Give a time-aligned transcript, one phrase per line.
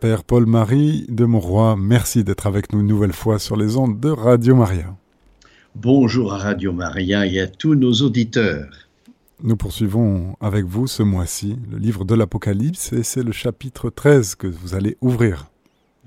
[0.00, 4.10] Père Paul-Marie de Monroy, merci d'être avec nous une nouvelle fois sur les ondes de
[4.10, 4.94] Radio Maria.
[5.74, 8.68] Bonjour à Radio Maria et à tous nos auditeurs.
[9.42, 14.34] Nous poursuivons avec vous ce mois-ci le livre de l'Apocalypse et c'est le chapitre 13
[14.34, 15.50] que vous allez ouvrir.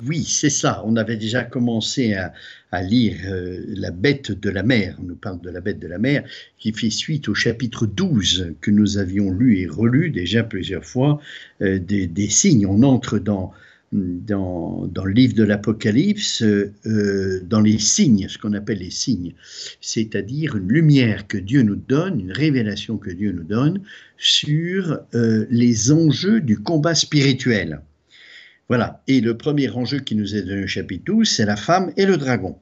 [0.05, 0.81] Oui, c'est ça.
[0.85, 4.95] On avait déjà commencé à, lire euh, La bête de la mer.
[5.01, 6.23] On nous parle de la bête de la mer
[6.57, 11.19] qui fait suite au chapitre 12 que nous avions lu et relu déjà plusieurs fois.
[11.61, 12.65] Euh, des, signes.
[12.65, 13.51] On entre dans,
[13.91, 19.33] dans, le livre de l'Apocalypse, euh, dans les signes, ce qu'on appelle les signes,
[19.81, 23.81] c'est-à-dire une lumière que Dieu nous donne, une révélation que Dieu nous donne
[24.17, 27.81] sur euh, les enjeux du combat spirituel.
[28.67, 29.01] Voilà.
[29.07, 32.05] Et le premier enjeu qui nous est donné au chapitre 12, c'est la femme et
[32.05, 32.57] le dragon.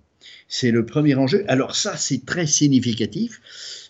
[0.48, 1.44] C'est le premier enjeu.
[1.50, 3.42] Alors ça, c'est très significatif.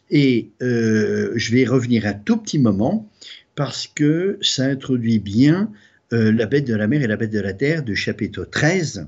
[0.09, 3.11] Et euh, je vais revenir un tout petit moment
[3.55, 5.71] parce que ça introduit bien
[6.13, 9.07] euh, la bête de la mer et la bête de la terre du chapitre 13,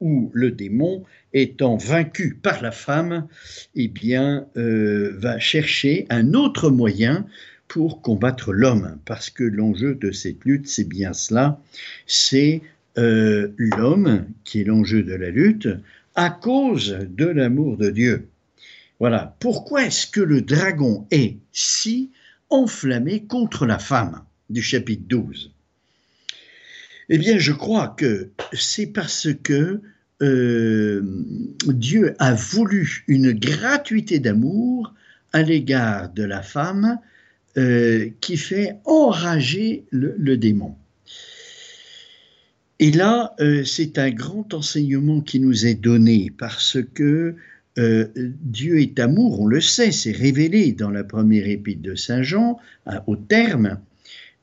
[0.00, 1.02] où le démon,
[1.32, 3.26] étant vaincu par la femme,
[3.74, 7.26] eh bien, euh, va chercher un autre moyen
[7.68, 11.58] pour combattre l'homme, parce que l'enjeu de cette lutte, c'est bien cela,
[12.06, 12.60] c'est
[12.98, 15.68] euh, l'homme qui est l'enjeu de la lutte
[16.14, 18.28] à cause de l'amour de Dieu.
[19.00, 19.34] Voilà.
[19.40, 22.10] Pourquoi est-ce que le dragon est si
[22.50, 24.22] enflammé contre la femme?
[24.50, 25.53] Du chapitre 12
[27.08, 29.80] eh bien, je crois que c'est parce que
[30.22, 31.02] euh,
[31.66, 34.94] Dieu a voulu une gratuité d'amour
[35.32, 36.98] à l'égard de la femme
[37.56, 40.76] euh, qui fait enrager le, démon.
[42.78, 47.36] Et là, euh, c'est un grand enseignement qui nous est donné parce que
[47.76, 52.60] Dieu est amour, on le sait, c'est révélé dans la première épître de Saint Jean,
[53.08, 53.80] au terme,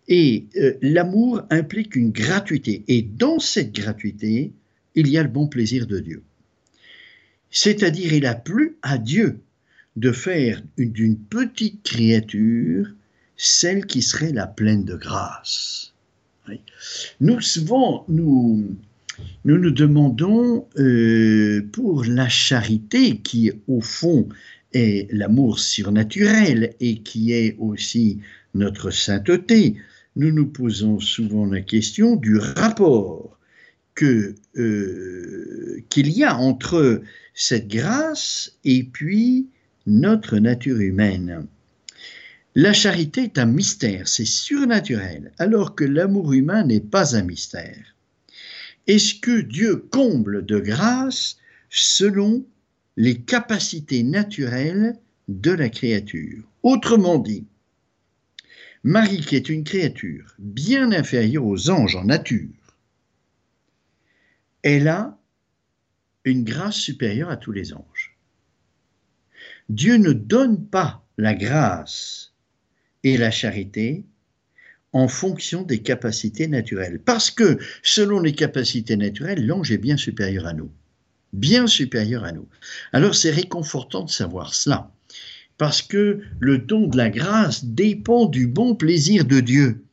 [0.08, 2.84] et euh, l'amour implique une gratuité.
[2.88, 4.52] Et dans cette gratuité,
[4.96, 6.24] il y a le bon plaisir de Dieu.
[7.50, 9.40] C'est-à-dire, il a plu à Dieu
[9.96, 12.88] de faire d'une petite créature
[13.36, 15.94] celle qui serait la pleine de grâce.
[17.20, 18.76] Nous, souvent, nous
[19.46, 24.28] nous, nous demandons euh, pour la charité qui, au fond,
[24.74, 28.20] est l'amour surnaturel et qui est aussi
[28.54, 29.76] notre sainteté,
[30.16, 33.38] nous nous posons souvent la question du rapport
[34.04, 37.02] euh, qu'il y a entre
[37.34, 39.48] cette grâce et puis
[39.86, 41.46] notre nature humaine.
[42.56, 47.96] La charité est un mystère, c'est surnaturel, alors que l'amour humain n'est pas un mystère.
[48.88, 51.38] Est-ce que Dieu comble de grâce
[51.70, 52.44] selon
[52.98, 54.98] les capacités naturelles
[55.28, 56.44] de la créature?
[56.64, 57.46] Autrement dit,
[58.84, 62.50] Marie, qui est une créature bien inférieure aux anges en nature,
[64.64, 65.18] elle a
[66.24, 68.18] une grâce supérieure à tous les anges.
[69.70, 72.34] Dieu ne donne pas la grâce
[73.04, 74.04] et la charité
[74.94, 77.00] en fonction des capacités naturelles.
[77.00, 80.72] Parce que selon les capacités naturelles, l'ange est bien supérieur à nous.
[81.34, 82.48] Bien supérieur à nous.
[82.92, 84.92] Alors c'est réconfortant de savoir cela
[85.62, 89.84] parce que le don de la grâce dépend du bon plaisir de Dieu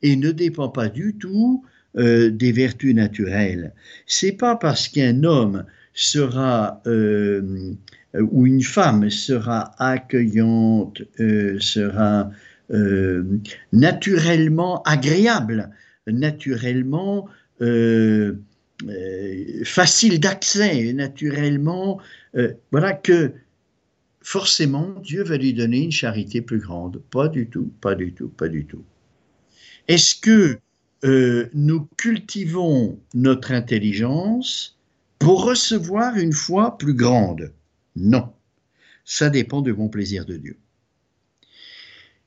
[0.00, 1.66] et ne dépend pas du tout
[1.98, 3.74] euh, des vertus naturelles.
[4.06, 7.74] C'est pas parce qu'un homme sera euh,
[8.14, 12.30] ou une femme sera accueillante, euh, sera
[13.72, 15.68] naturellement agréable,
[16.06, 17.28] naturellement
[19.64, 21.98] facile d'accès, naturellement,
[22.70, 23.32] voilà que
[24.22, 27.00] forcément, Dieu va lui donner une charité plus grande.
[27.10, 28.84] Pas du tout, pas du tout, pas du tout.
[29.88, 30.58] Est-ce que
[31.04, 34.78] euh, nous cultivons notre intelligence
[35.18, 37.52] pour recevoir une foi plus grande?
[37.96, 38.32] Non.
[39.04, 40.58] Ça dépend du bon plaisir de Dieu.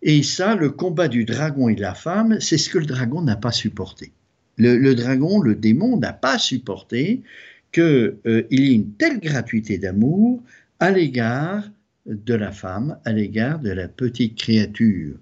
[0.01, 3.21] Et ça, le combat du dragon et de la femme, c'est ce que le dragon
[3.21, 4.11] n'a pas supporté.
[4.57, 7.21] Le, dragon, le démon, n'a pas supporté
[7.71, 10.41] qu'il euh, y ait une telle gratuité d'amour
[10.79, 11.63] à l'égard
[12.05, 15.15] de la femme à l'égard de la petite créature.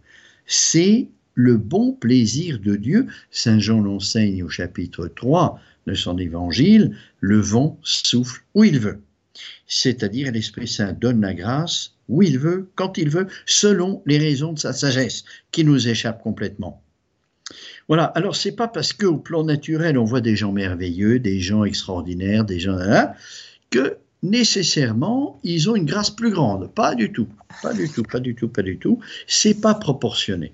[0.46, 3.08] C'est le bon plaisir de Dieu.
[3.32, 9.00] Saint Jean l'enseigne au chapitre 3 de son évangile, le vent souffle où il veut.
[9.68, 14.54] C'est-à-dire l'Esprit Saint donne la grâce où il veut, quand il veut, selon les raisons
[14.54, 16.82] de sa sagesse, qui nous échappent complètement.
[17.88, 21.64] Voilà, alors c'est pas parce qu'au plan naturel on voit des gens merveilleux, des gens
[21.64, 23.16] extraordinaires, des gens là,
[23.70, 26.74] que nécessairement, ils ont une grâce plus grande.
[26.74, 27.28] Pas du tout.
[27.62, 29.00] Pas du tout, pas du tout, pas du tout.
[29.28, 30.52] C'est pas proportionné.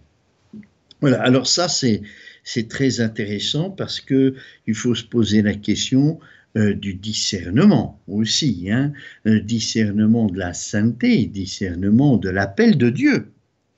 [1.02, 1.22] Voilà.
[1.22, 2.02] Alors ça, c'est,
[2.44, 4.36] c'est très intéressant parce que
[4.68, 6.20] il faut se poser la question
[6.58, 8.94] euh, du discernement aussi, hein,
[9.26, 13.28] discernement de la sainteté, discernement de l'appel de Dieu,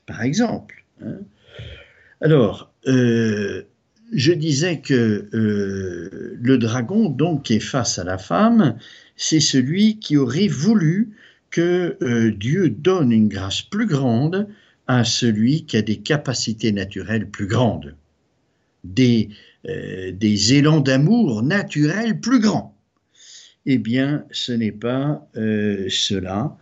[0.05, 0.85] par exemple.
[1.03, 1.17] Hein.
[2.21, 3.63] Alors, euh,
[4.13, 8.77] je disais que euh, le dragon, donc, est face à la femme,
[9.17, 11.09] c'est celui qui aurait voulu
[11.49, 14.47] que euh, Dieu donne une grâce plus grande
[14.87, 17.95] à celui qui a des capacités naturelles plus grandes,
[18.83, 19.29] des,
[19.67, 22.73] euh, élans d'amour naturels plus grands.
[23.65, 26.57] Eh bien, ce n'est pas cela,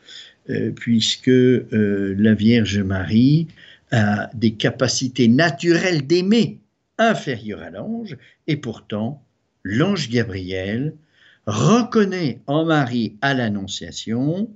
[0.75, 3.47] puisque la Vierge Marie
[3.91, 6.57] a des capacités naturelles d'aimer
[6.97, 8.17] inférieur à l'ange,
[8.47, 9.23] et pourtant
[9.63, 10.95] l'ange Gabriel
[11.45, 14.49] reconnaît en Marie à l'Annonciation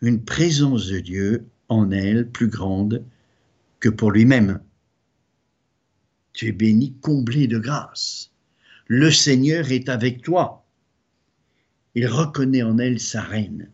[0.00, 3.04] une présence de Dieu en elle plus grande
[3.80, 4.60] que pour lui-même.
[6.32, 8.30] Tu es béni, comblé de grâce.
[8.86, 10.64] Le Seigneur est avec toi.
[11.94, 13.68] Il reconnaît en elle sa reine,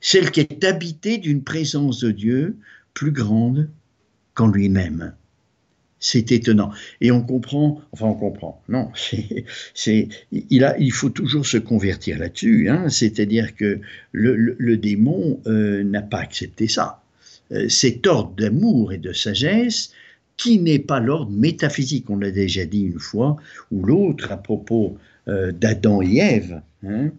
[0.00, 2.56] celle qui est habitée d'une présence de Dieu
[2.94, 3.68] plus grande
[4.34, 5.14] qu'en lui-même
[6.02, 6.72] c'est étonnant.
[7.00, 8.90] Et on comprend, enfin on comprend, non,
[9.74, 15.82] c'est, il, a, il faut toujours se convertir là-dessus, hein, c'est-à-dire que le, démon euh,
[15.84, 17.02] n'a pas accepté ça.
[17.52, 19.92] Euh, cet ordre d'amour et de sagesse
[20.36, 23.36] qui n'est pas l'ordre métaphysique, on l'a déjà dit une fois,
[23.70, 27.12] ou l'autre à propos euh, d'Adam et Ève, hein,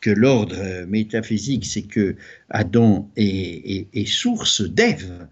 [0.00, 2.14] que l'ordre métaphysique, c'est que
[2.50, 5.26] Adam est, est source d'Ève,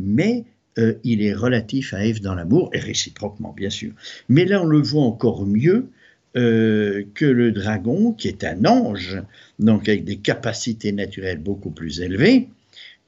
[0.00, 0.44] mais
[0.78, 3.92] euh, il est relatif à Ève dans l'amour, et réciproquement bien sûr.
[4.28, 5.90] Mais là, on le voit encore mieux
[6.36, 9.20] euh, que le dragon, qui est un ange,
[9.58, 12.48] donc avec des capacités naturelles beaucoup plus élevées,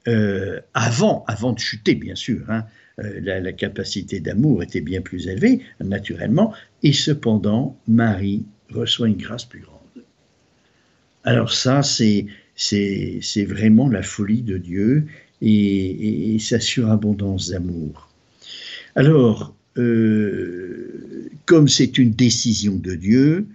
[0.07, 2.41] euh, avant, avant de chuter, bien sûr.
[2.49, 2.65] Hein,
[2.97, 6.53] la, capacité d'amour était bien plus élevée, naturellement,
[6.83, 10.03] et cependant, Marie reçoit une grâce plus grande.
[11.23, 12.27] Alors ça, c'est
[13.45, 15.07] vraiment la folie de Dieu,
[15.41, 18.09] et, sa surabondance d'amour.
[18.95, 23.47] Alors, euh, comme c'est une décision de Dieu,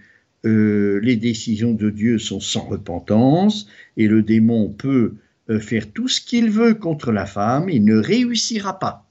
[0.44, 3.66] euh, les décisions de Dieu sont sans repentance
[3.96, 5.14] et le démon peut
[5.50, 9.06] euh, faire tout ce qu'il veut contre la femme, il ne réussira pas.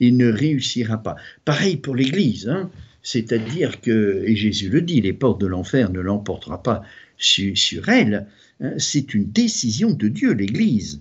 [0.00, 1.16] Il ne réussira pas.
[1.44, 2.70] Pareil pour l'Église, hein.
[3.02, 6.82] c'est-à-dire que, et Jésus le dit, les portes de l'enfer ne l'emportera pas
[7.16, 8.26] sur, elle,
[8.60, 8.72] hein.
[8.78, 11.00] c'est une décision de Dieu, l'Église.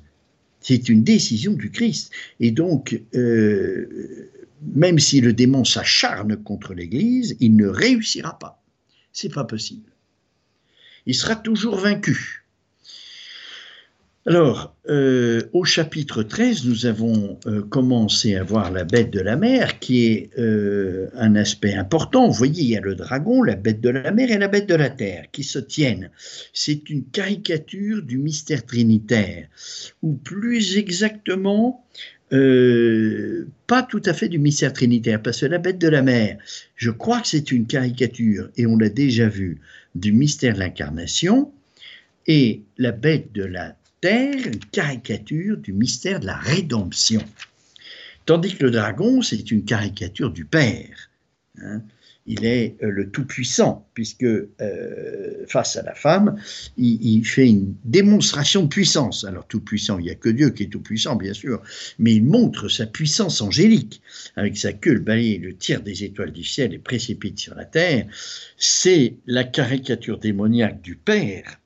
[0.62, 2.12] C'est une décision du Christ.
[2.40, 4.30] Et donc, euh,
[4.76, 8.64] même si le démon s'acharne contre l'Église, il ne réussira pas.
[9.12, 9.92] C'est pas possible.
[11.06, 12.41] Il sera toujours vaincu.
[14.28, 19.36] Alors, euh, au chapitre 13, nous avons euh, commencé à voir la bête de la
[19.36, 22.28] mer, qui est euh, un aspect important.
[22.28, 24.70] Vous voyez, il y a le dragon, la bête de la mer et la bête
[24.70, 26.12] de la terre qui se tiennent.
[26.54, 29.48] C'est une caricature du mystère trinitaire,
[30.04, 31.84] ou plus exactement,
[32.30, 36.38] pas tout à fait du mystère trinitaire, parce que la bête de la mer,
[36.76, 39.60] je crois que c'est une caricature, et on l'a déjà vu,
[39.96, 41.52] du mystère de l'incarnation,
[42.28, 43.76] et la bête de la
[44.10, 47.24] une caricature du mystère de la rédemption.
[48.26, 51.10] Tandis que le dragon, c'est une caricature du Père.
[51.62, 51.82] Hein.
[52.28, 56.36] Il est euh, le Tout-Puissant, puisque euh, face à la femme,
[56.78, 59.24] il, fait une démonstration de puissance.
[59.24, 61.62] Alors Tout-Puissant, il n'y a que Dieu qui est Tout-Puissant, bien sûr,
[61.98, 64.02] mais il montre sa puissance angélique,
[64.36, 67.66] avec sa queue, le balai, le tir des étoiles du ciel et précipite sur la
[67.66, 68.06] terre.
[68.56, 71.61] C'est la caricature démoniaque du Père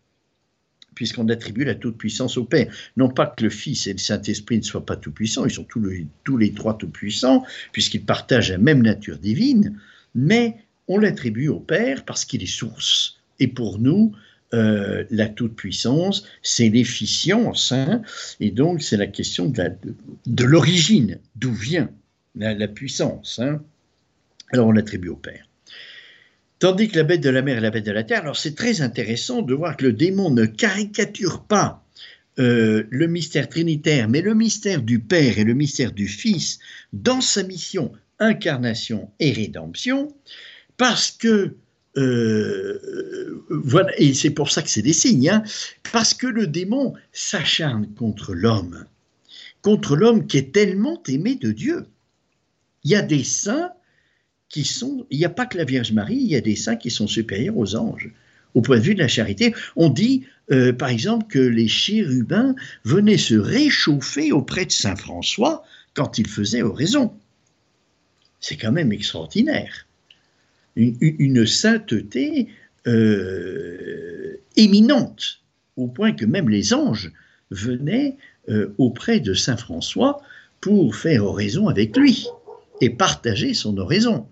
[0.95, 2.73] puisqu'on attribue la toute-puissance au Père.
[2.97, 6.37] Non pas que le Fils et le Saint-Esprit ne soient pas tout-puissants, ils sont tous
[6.37, 9.77] les, trois tout-puissants, puisqu'ils partagent la même nature divine,
[10.15, 13.19] mais on l'attribue au Père parce qu'il est source.
[13.39, 14.13] Et pour nous,
[14.53, 18.01] euh, la toute-puissance, c'est l'efficience, hein,
[18.39, 21.89] et donc c'est la question de, l'origine, d'où vient
[22.35, 23.39] la, puissance.
[23.39, 23.61] Hein.
[24.51, 25.47] Alors on l'attribue au Père.
[26.65, 28.55] Tandis que la bête de la mer et la bête de la terre, alors c'est
[28.55, 31.85] très intéressant de voir que le démon ne caricature pas
[32.39, 36.57] euh, le mystère trinitaire, mais le mystère du Père et le mystère du Fils
[36.91, 40.07] dans sa mission incarnation et rédemption,
[40.75, 41.53] parce que
[41.97, 45.43] euh, voilà, et c'est pour ça que c'est des signes, hein,
[45.91, 48.85] parce que le démon s'acharne contre l'homme,
[49.61, 51.85] contre l'homme qui est tellement aimé de Dieu.
[52.83, 53.69] Il y a des saints
[54.55, 57.07] il n'y a pas que la Vierge Marie, il y a des saints qui sont
[57.07, 58.11] supérieurs aux anges.
[58.53, 62.55] Au point de vue de la charité, on dit euh, par exemple que les chérubins
[62.85, 67.13] venaient se réchauffer auprès de Saint François quand il faisait oraison.
[68.39, 69.87] C'est quand même extraordinaire.
[70.77, 72.49] Une, sainteté
[72.85, 75.41] euh, éminente,
[75.77, 77.11] au point que même les anges
[77.49, 78.17] venaient
[78.49, 80.21] euh, auprès de Saint François
[80.59, 82.27] pour faire oraison avec lui
[82.81, 84.27] et partager son oraison.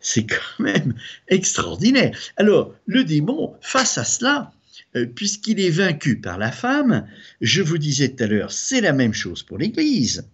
[0.00, 0.94] C'est quand même
[1.28, 2.16] extraordinaire.
[2.36, 4.52] Alors, le démon, face à cela,
[4.96, 7.06] euh, puisqu'il est vaincu par la femme,
[7.40, 10.26] je vous disais tout à l'heure, c'est la même chose pour l'Église.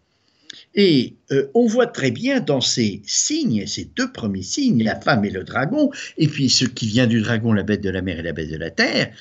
[0.74, 5.24] Et euh, on voit très bien dans ces signes, ces deux premiers signes, la femme
[5.24, 8.18] et le dragon, et puis ce qui vient du dragon, la bête de la mer
[8.18, 9.12] et la bête de la terre,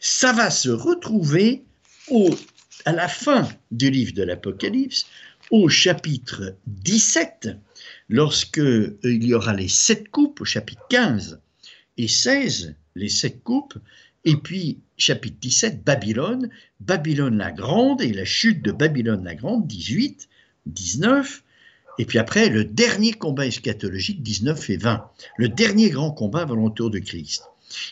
[0.00, 1.64] ça va se retrouver
[2.84, 5.06] à la fin du livre de l'Apocalypse,
[5.50, 7.48] au chapitre 17,
[8.08, 11.40] lorsque euh, il y aura les sept coupes, au chapitre 15
[11.96, 13.78] et 16, les sept coupes,
[14.24, 16.48] et puis chapitre 17, Babylone,
[16.80, 20.28] Babylone la Grande et la chute de Babylone la Grande, 18,
[20.66, 21.42] 19,
[21.98, 26.90] et puis après le dernier combat eschatologique, 19 et 20, le dernier grand combat volontaire
[26.90, 27.44] de Christ.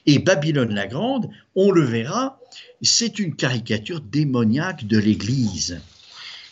[0.06, 2.40] Et Babylone la Grande, on le verra,
[2.82, 5.80] c'est une caricature démoniaque de l'Église.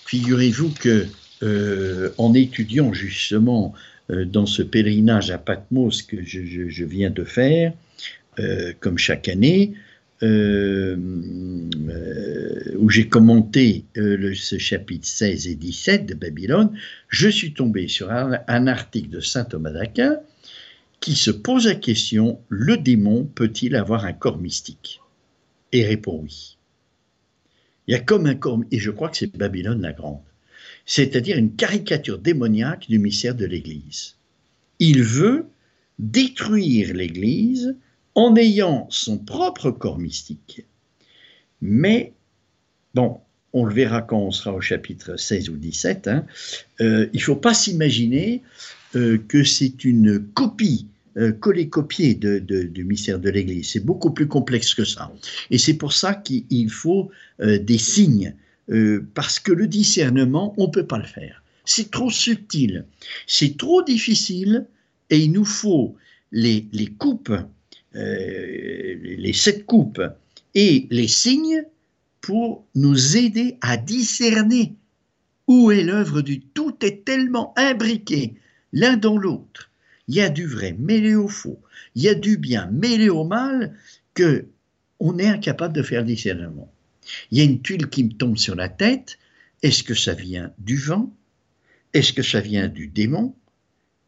[0.06, 1.06] Figurez-vous que
[1.42, 3.72] euh, en étudiant justement
[4.10, 7.72] euh, dans ce pèlerinage à Patmos que je, viens de faire,
[8.38, 9.72] euh, comme chaque année,
[10.22, 10.28] où
[12.90, 16.76] j'ai commenté ce chapitre 16 et 17 de Babylone,
[17.08, 20.18] je suis tombé sur un article de saint Thomas d'Aquin
[21.00, 25.00] qui se pose la question le démon peut-il avoir un corps mystique?
[25.72, 26.58] Et répond oui.
[27.86, 30.20] Il y a comme un corps, et je crois que c'est Babylone la Grande,
[30.90, 34.16] c'est-à-dire une caricature démoniaque du mystère de l'Église.
[34.80, 35.46] Il veut
[36.00, 37.76] détruire l'Église
[38.16, 40.66] en ayant son propre corps mystique.
[41.62, 42.12] Mais,
[42.94, 43.20] bon,
[43.52, 46.26] on le verra quand on sera au chapitre 16 ou 17, hein,
[46.80, 48.42] euh, il ne faut pas s'imaginer
[48.96, 53.70] euh, que c'est une copie euh, coller-copier du mystère de l'Église.
[53.70, 55.12] C'est beaucoup plus complexe que ça.
[55.50, 58.34] Et c'est pour ça qu'il faut euh, des signes,
[58.70, 61.42] euh, parce que le discernement, on ne peut pas le faire.
[61.64, 62.84] C'est trop subtil,
[63.26, 64.66] c'est trop difficile,
[65.10, 65.96] et il nous faut
[66.32, 67.32] les, les coupes,
[67.92, 70.02] les sept coupes
[70.54, 71.64] et les signes
[72.20, 74.74] pour nous aider à discerner
[75.48, 78.34] où est l'œuvre du tout est tellement imbriqué
[78.72, 79.70] l'un dans l'autre
[80.10, 81.60] il y a du vrai mêlé au faux,
[81.94, 83.76] il y a du bien mêlé au mal,
[84.12, 84.46] que
[84.98, 86.68] on est incapable de faire discernement.
[87.30, 89.18] Il y a une tuile qui me tombe sur la tête,
[89.62, 91.14] est-ce que ça vient du vent?
[91.92, 93.34] Est-ce que ça vient du démon?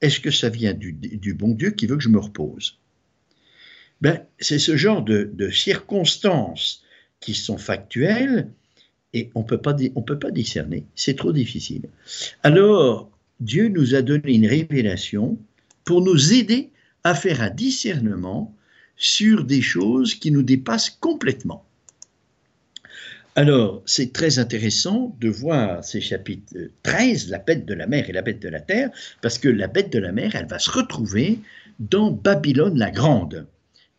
[0.01, 2.79] Est-ce que ça vient du, bon Dieu qui veut que je me repose?
[4.01, 6.83] Ben, C'est ce genre de, de, circonstances
[7.21, 8.51] qui sont factuelles
[9.13, 11.83] et on ne peut pas discerner, c'est trop difficile.
[12.43, 15.39] Alors, Dieu nous a donné une révélation
[15.85, 16.71] pour nous aider
[17.05, 18.55] à faire un discernement
[18.97, 21.65] sur des choses qui nous dépassent complètement.
[23.35, 28.13] Alors, c'est très intéressant de voir ces chapitres 13, la bête de la mer et
[28.13, 28.91] la bête de la terre,
[29.23, 31.39] parce que la bête de la mer, elle va se retrouver
[31.81, 33.47] dans Babylone la Grande.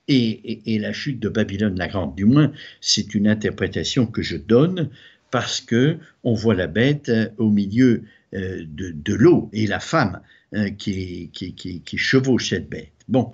[0.07, 4.89] Et, la chute de Babylone la Grande, du moins, c'est une interprétation que je donne
[5.31, 8.03] parce que on voit la bête au milieu
[8.35, 10.19] euh, de l'eau et la femme
[10.53, 12.91] euh, qui, qui, chevauche cette bête.
[13.07, 13.31] Bon.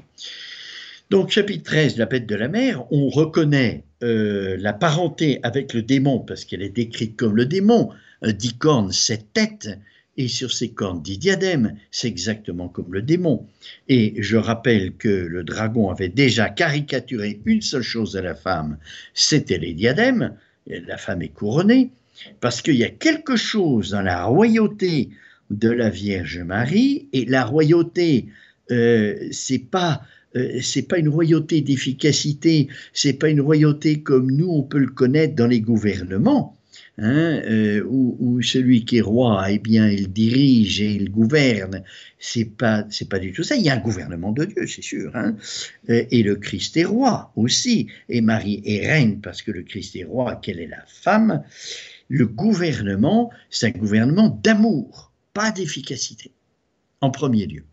[1.09, 5.81] Donc, chapitre 13, la bête de la mer, on reconnaît euh, la parenté avec le
[5.81, 7.89] démon, parce qu'elle est décrite comme le démon,
[8.23, 9.69] dix cornes, sept têtes,
[10.17, 13.47] et sur ces cornes dix diadèmes, c'est exactement comme le démon.
[13.87, 18.77] Et je rappelle que le dragon avait déjà caricaturé une seule chose à la femme,
[19.13, 20.35] c'était les diadèmes,
[20.67, 21.91] la femme est couronnée,
[22.41, 25.09] parce qu'il y a quelque chose dans la royauté
[25.49, 28.27] de la Vierge Marie et la royauté
[28.71, 30.01] euh, c'est pas
[30.35, 34.87] euh, c'est pas une royauté d'efficacité, c'est pas une royauté comme nous on peut le
[34.87, 36.57] connaître dans les gouvernements,
[36.97, 41.83] hein, euh, où, celui qui est roi, eh bien, il dirige et il gouverne.
[42.19, 43.55] C'est pas c'est pas du tout ça.
[43.55, 45.35] Il y a un gouvernement de Dieu, c'est sûr, hein,
[45.87, 50.03] et le Christ est roi aussi, et Marie est reine parce que le Christ est
[50.03, 51.43] roi, qu'elle est la femme?
[52.07, 56.31] Le gouvernement, c'est un gouvernement d'amour pas d'efficacité,
[57.01, 57.63] en premier lieu.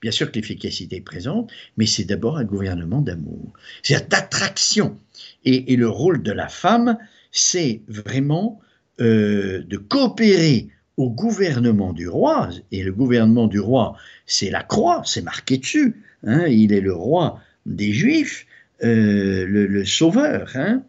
[0.00, 3.52] Bien sûr que l'efficacité est présente, mais c'est d'abord un gouvernement d'amour,
[3.82, 4.98] c'est d'attraction.
[5.44, 6.98] Et, le rôle de la femme,
[7.30, 8.60] c'est vraiment
[9.00, 15.02] euh, de coopérer au gouvernement du roi, et le gouvernement du roi, c'est la croix,
[15.04, 18.46] c'est marqué dessus, hein, il est le roi des Juifs,
[18.82, 20.50] euh, le, sauveur.
[20.54, 20.82] Hein.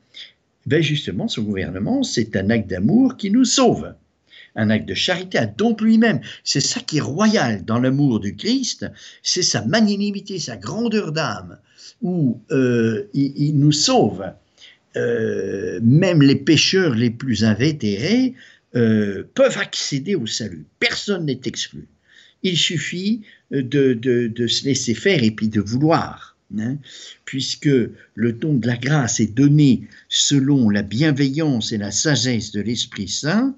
[0.65, 3.93] Ben justement, ce gouvernement, c'est un acte d'amour qui nous sauve.
[4.55, 6.21] Un acte de charité, un don de lui-même.
[6.43, 8.85] C'est ça qui est royal dans l'amour du Christ,
[9.21, 11.57] c'est sa magnanimité, sa grandeur d'âme,
[12.01, 14.23] où euh, il, nous sauve.
[14.95, 18.33] Euh, même les pécheurs les plus invétérés
[18.75, 20.65] euh, peuvent accéder au salut.
[20.79, 21.87] Personne n'est exclu.
[22.43, 23.21] Il suffit
[23.51, 26.34] de, de, se laisser faire et puis de vouloir.
[26.57, 26.77] Hein,
[27.25, 32.61] puisque le don de la grâce est donné selon la bienveillance et la sagesse de
[32.61, 33.55] l'Esprit Saint,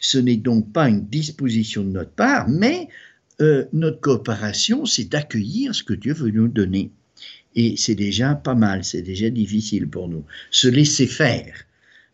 [0.00, 2.88] ce n'est donc pas une disposition de notre part, mais
[3.40, 6.90] euh, notre coopération, c'est d'accueillir ce que Dieu veut nous donner.
[7.54, 10.24] Et c'est déjà pas mal, c'est déjà difficile pour nous.
[10.50, 11.64] Se laisser faire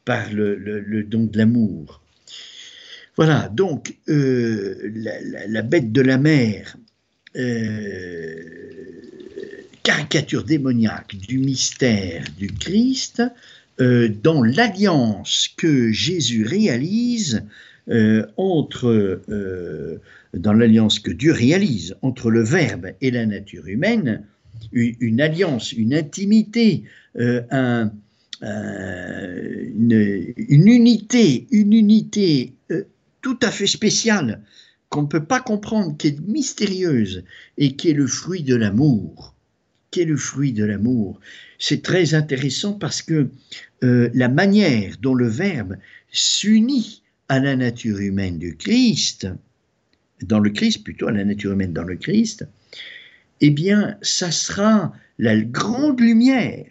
[0.04, 2.00] par le, don de l'amour.
[3.16, 4.90] Voilà, donc euh,
[5.48, 6.76] la, bête de la mer,
[7.36, 8.63] euh,
[9.84, 13.22] caricature démoniaque du mystère du Christ
[13.80, 17.44] euh, dans l'alliance que Jésus réalise
[17.90, 20.00] euh, entre, euh,
[20.32, 24.24] dans l'alliance que Dieu réalise entre le Verbe et la nature humaine,
[24.72, 26.84] une, alliance, une intimité,
[27.18, 27.92] un,
[28.40, 32.54] une, une, unité, une unité
[33.20, 34.40] tout à fait spéciale
[34.88, 37.24] qu'on ne peut pas comprendre, qui est mystérieuse
[37.58, 39.33] et qui est le fruit de l'amour
[39.98, 41.20] le fruit de l'amour.
[41.58, 43.28] C'est très intéressant parce que
[43.84, 45.76] euh, la manière dont le Verbe
[46.10, 49.28] s'unit à la nature humaine du Christ,
[50.22, 52.46] dans le Christ plutôt, à la nature humaine dans le Christ,
[53.40, 56.66] eh bien, ça sera la grande lumière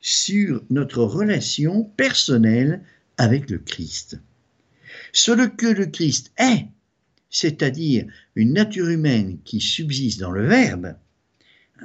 [0.00, 2.82] sur notre relation personnelle
[3.16, 4.20] avec le Christ.
[5.12, 6.66] Ce que le Christ est,
[7.30, 8.06] c'est-à-dire
[8.36, 10.94] une nature humaine qui subsiste dans le Verbe,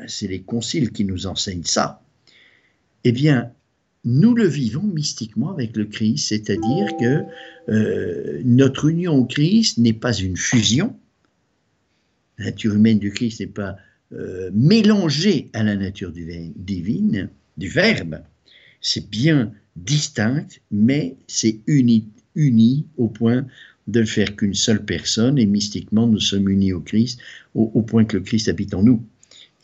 [0.08, 2.02] c'est les conciles qui nous enseignent ça,
[3.04, 3.52] eh bien,
[4.06, 7.24] nous le vivons mystiquement avec le Christ, c'est-à-dire que
[7.70, 10.96] euh, notre union au Christ n'est pas une fusion,
[12.38, 13.78] la nature humaine du Christ n'est pas
[14.12, 18.22] euh, mélangée à la nature divine, du Verbe,
[18.82, 23.46] c'est bien distinct, mais c'est uni, uni au point
[23.88, 27.20] de ne faire qu'une seule personne, et mystiquement nous sommes unis au Christ,
[27.54, 29.04] au point que le Christ habite en nous.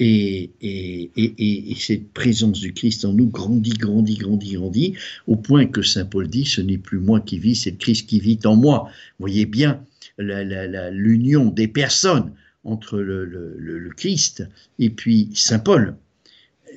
[0.02, 4.94] Et, et, et, et, cette présence du Christ en nous grandit, grandit, grandit, grandit,
[5.28, 8.08] au point que Saint Paul dit, ce n'est plus moi qui vis, c'est le Christ
[8.08, 8.90] qui vit en moi.
[9.20, 9.84] Vous voyez bien
[10.18, 12.32] l'union des personnes
[12.64, 15.96] entre le, le, le, Christ et puis Saint Paul.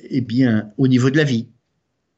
[0.09, 1.47] Eh bien, au niveau de la vie.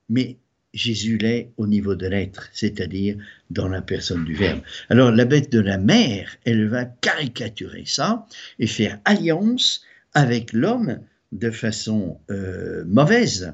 [0.09, 0.37] Mais
[0.73, 3.15] Jésus l'est au niveau de l'être, c'est-à-dire
[3.49, 4.59] dans la personne du Verbe.
[4.89, 8.27] Alors la bête de la mer, elle va caricaturer ça
[8.59, 9.83] et faire alliance
[10.15, 10.99] avec l'homme
[11.31, 13.53] de façon euh, mauvaise.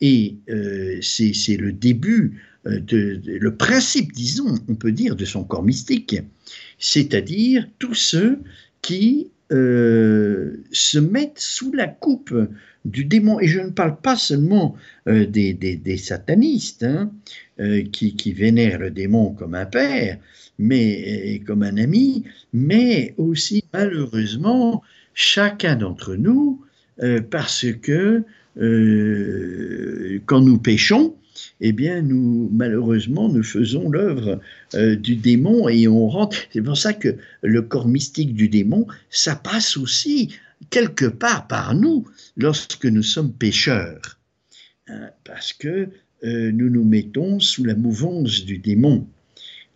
[0.00, 5.44] Et euh, c'est le début, euh, de, le principe, disons, on peut dire, de son
[5.44, 6.16] corps mystique,
[6.78, 8.40] c'est-à-dire tous ceux
[8.82, 12.34] qui se mettent sous la coupe
[12.84, 13.38] du démon.
[13.38, 14.74] Et je ne parle pas seulement
[15.06, 17.12] des, satanistes hein,
[17.92, 20.18] qui, qui, vénèrent le démon comme un père,
[20.58, 24.82] mais comme un ami, mais aussi malheureusement
[25.14, 26.64] chacun d'entre nous,
[27.02, 28.22] euh, parce que
[28.58, 31.16] euh, quand nous péchons,
[31.60, 34.40] eh bien, nous, malheureusement, nous faisons l'œuvre
[34.74, 36.36] euh, du démon et on rentre.
[36.52, 40.34] C'est pour ça que le corps mystique du démon, ça passe aussi
[40.70, 44.18] quelque part par nous lorsque nous sommes pécheurs.
[44.88, 45.88] Hein, parce que
[46.22, 49.06] nous nous mettons sous la mouvance du démon.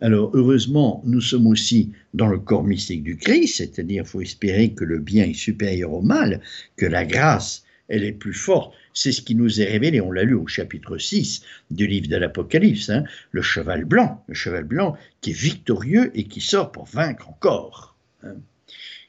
[0.01, 4.73] Alors heureusement, nous sommes aussi dans le corps mystique du Christ, c'est-à-dire il faut espérer
[4.73, 6.41] que le bien est supérieur au mal,
[6.77, 8.73] que la grâce, elle est plus forte.
[8.93, 12.15] C'est ce qui nous est révélé, on l'a lu au chapitre 6 du livre de
[12.15, 16.85] l'Apocalypse, hein, le cheval blanc, le cheval blanc qui est victorieux et qui sort pour
[16.85, 17.97] vaincre encore.
[18.23, 18.35] Hein.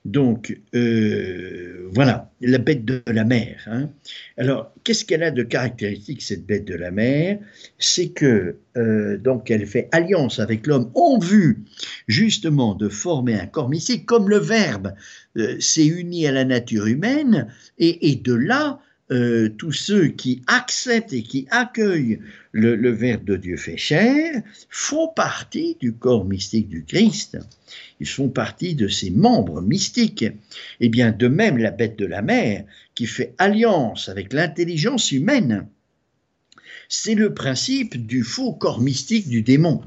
[0.06, 3.62] Donc, euh, voilà, la bête de la mer.
[3.66, 3.90] Hein.
[4.38, 7.38] Alors, qu'est-ce qu'elle a de caractéristique, cette bête de la mer?
[7.78, 11.64] C'est que, euh, donc, elle fait alliance avec l'homme en vue,
[12.08, 14.94] justement, de former un corps mystique, comme le Verbe
[15.36, 18.80] euh, s'est uni à la nature humaine, et, et de là,
[19.10, 22.20] euh, tous ceux qui acceptent et qui accueillent
[22.52, 27.38] le, le Verbe de Dieu fait chair font partie du corps mystique du Christ.
[27.98, 30.22] Ils font partie de ses membres mystiques.
[30.22, 30.36] Et
[30.80, 35.66] eh bien, de même, la bête de la mer, qui fait alliance avec l'intelligence humaine,
[36.88, 39.80] c'est le principe du faux corps mystique du démon,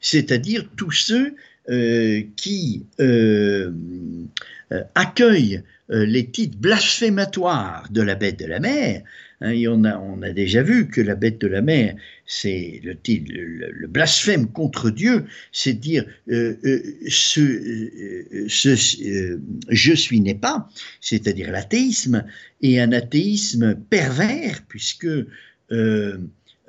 [0.00, 1.36] c'est-à-dire tous ceux
[1.68, 2.86] qui
[4.94, 9.02] accueille les titres blasphématoires de la bête de la mer,
[9.42, 11.94] Hein, on, a, on, a, déjà vu que la bête de la mer,
[12.26, 16.82] c'est le, le, blasphème contre Dieu, c'est dire euh, euh,
[17.38, 19.38] euh, ce
[19.70, 20.68] je suis n'est pas,
[21.00, 22.24] c'est-à-dire l'athéisme,
[22.60, 25.08] et un athéisme pervers, puisque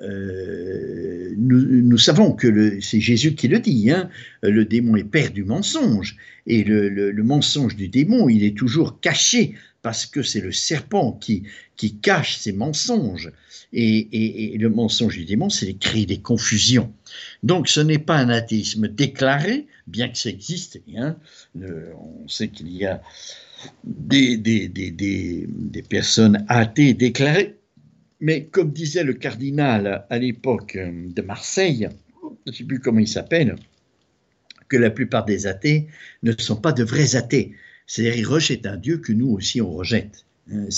[0.02, 4.08] nous, nous, savons que c'est Jésus qui le dit, hein,
[4.42, 9.54] le démon est père du mensonge, et le, mensonge du démon, il est toujours caché
[9.82, 11.44] parce que c'est le serpent qui,
[12.00, 13.32] cache ses mensonges.
[13.72, 16.92] Et, le mensonge du démon, c'est les cris des confusions.
[17.42, 20.80] Donc ce n'est pas un athéisme déclaré, bien que ça existe.
[20.96, 21.16] Hein.
[21.56, 23.02] on sait qu'il y a
[23.84, 25.48] des,
[25.88, 27.56] personnes athées déclarées.
[28.22, 31.88] Mais comme disait le cardinal à l'époque de Marseille,
[32.46, 33.56] je ne sais plus comment il s'appelle,
[34.68, 35.88] que la plupart des athées
[36.22, 37.52] ne sont pas de vrais athées.
[37.88, 40.24] C'est-à-dire, ils rejettent un Dieu que nous aussi on rejette.
[40.52, 40.68] Hein,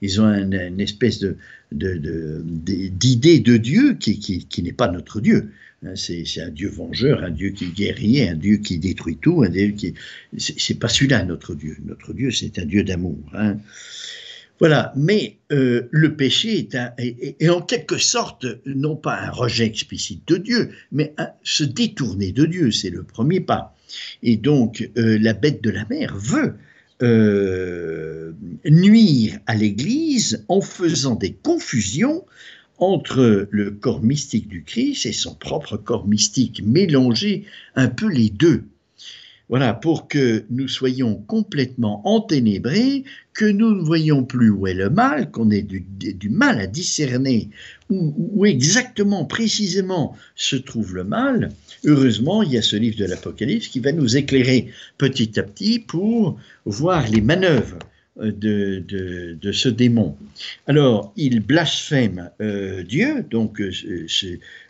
[0.00, 1.22] ils ont une, espèce
[1.70, 5.52] d'idée de, Dieu qui, qui, n'est pas notre Dieu.
[5.84, 9.50] Hein, c'est, un Dieu vengeur, un Dieu qui guérit, un Dieu qui détruit tout, un
[9.50, 9.92] Dieu qui.
[10.38, 11.76] C'est, pas celui-là notre Dieu.
[11.84, 13.18] Notre Dieu, c'est un Dieu d'amour.
[13.34, 13.58] Hein.
[14.58, 20.38] Voilà, mais euh, le péché est, en quelque sorte non pas un rejet explicite de
[20.38, 23.76] Dieu, mais se détourner de Dieu, c'est le premier pas.
[24.22, 26.54] Et donc euh, la bête de la mer veut
[27.02, 28.32] euh,
[28.64, 32.24] nuire à l'Église en faisant des confusions
[32.78, 38.30] entre le corps mystique du Christ et son propre corps mystique, mélanger un peu les
[38.30, 38.64] deux.
[39.48, 44.90] Voilà, pour que nous soyons complètement enténébrés, que nous ne voyons plus où est le
[44.90, 47.50] mal, qu'on ait du, mal à discerner
[47.88, 51.52] où, exactement, précisément se trouve le mal.
[51.84, 55.78] Heureusement, il y a ce livre de l'Apocalypse qui va nous éclairer petit à petit
[55.78, 57.78] pour voir les manœuvres
[58.18, 60.16] euh, de, ce démon.
[60.66, 63.70] Alors, il blasphème euh, Dieu, donc euh,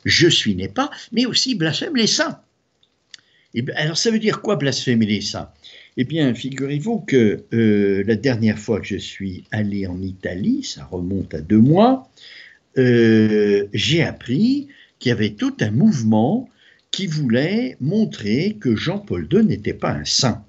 [0.04, 2.40] je suis n'est pas, mais aussi blasphème les saints.
[3.56, 5.50] Eh alors ça veut dire quoi blasphémer saints?
[5.96, 10.84] Eh bien, figurez-vous que euh, la dernière fois que je suis allé en Italie, ça
[10.84, 12.10] remonte à deux mois,
[12.76, 16.50] euh, j'ai appris qu'il y avait tout un mouvement
[16.90, 20.44] qui voulait montrer que Jean-Paul II n'était pas un saint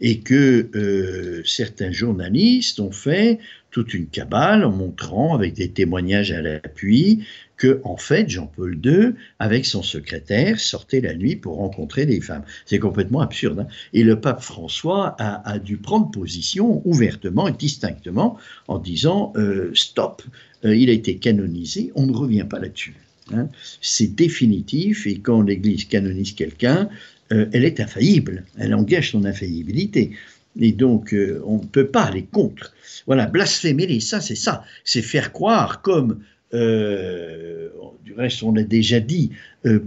[0.00, 3.38] et que euh, certains journalistes ont fait
[3.70, 7.24] toute une cabale en montrant avec des témoignages à l'appui
[7.56, 12.42] que en fait Jean-Paul II avec son secrétaire sortait la nuit pour rencontrer des femmes.
[12.64, 13.60] C'est complètement absurde.
[13.60, 13.66] Hein.
[13.92, 20.22] et le pape François a, dû prendre position ouvertement et distinctement en disant euh, stop,
[20.64, 22.94] euh, il a été canonisé, on ne revient pas là-dessus.
[23.32, 23.48] Hein.
[23.80, 26.88] C'est définitif et quand l'Église canonise quelqu'un,
[27.32, 30.10] euh, elle est infaillible, elle engage son infaillibilité.
[30.58, 32.74] Et donc, euh, on ne peut pas aller contre.
[33.06, 34.64] Voilà, blasphémer saints, c'est ça.
[34.84, 36.20] C'est faire croire, comme,
[36.54, 37.68] euh,
[38.04, 39.30] du reste, on l'a déjà dit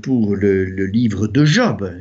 [0.02, 1.92] pour le, livre de Job.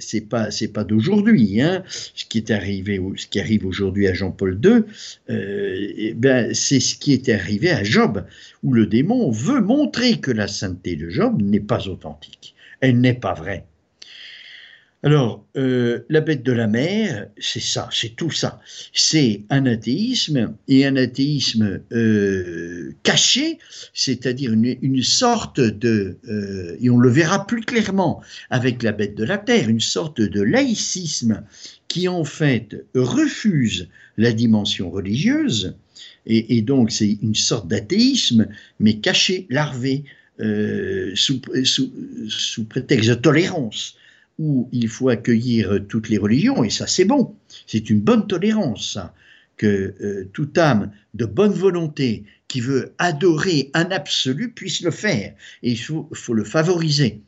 [0.00, 1.60] C'est pas, c'est pas d'aujourd'hui.
[1.60, 4.82] Hein, ce qui est arrivé, ce qui arrive aujourd'hui à Jean-Paul II,
[5.28, 8.24] eh ben, c'est ce qui est arrivé à Job,
[8.64, 12.56] où le démon veut montrer que la sainteté de Job n'est pas authentique.
[12.80, 13.64] Elle n'est pas vraie.
[15.04, 18.60] Alors, euh, la bête de la mer, c'est ça, c'est tout ça.
[18.92, 23.58] C'est un athéisme et un athéisme euh, caché,
[23.94, 29.22] c'est-à-dire une, sorte de, euh, et on le verra plus clairement avec la bête de
[29.22, 31.44] la terre, une sorte de laïcisme
[31.86, 35.76] qui en fait refuse la dimension religieuse,
[36.26, 38.48] et, donc c'est une sorte d'athéisme,
[38.80, 40.04] mais caché, larvé,
[41.14, 41.40] sous
[42.68, 43.96] prétexte de tolérance
[44.38, 47.34] où il faut accueillir toutes les religions, et ça c'est bon,
[47.66, 48.98] c'est une bonne tolérance,
[49.58, 55.34] que euh, toute âme de bonne volonté qui veut adorer un absolu puisse le faire,
[55.62, 57.20] et il faut, le favoriser.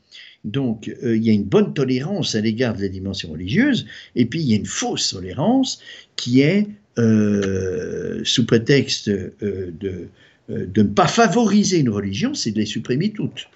[0.44, 3.84] Donc euh, il y a une bonne tolérance à l'égard de la dimension religieuse,
[4.16, 5.80] et puis il y a une fausse tolérance
[6.16, 6.66] qui est
[6.98, 10.08] euh, sous prétexte de,
[10.48, 13.48] de ne pas favoriser une religion, c'est de les supprimer toutes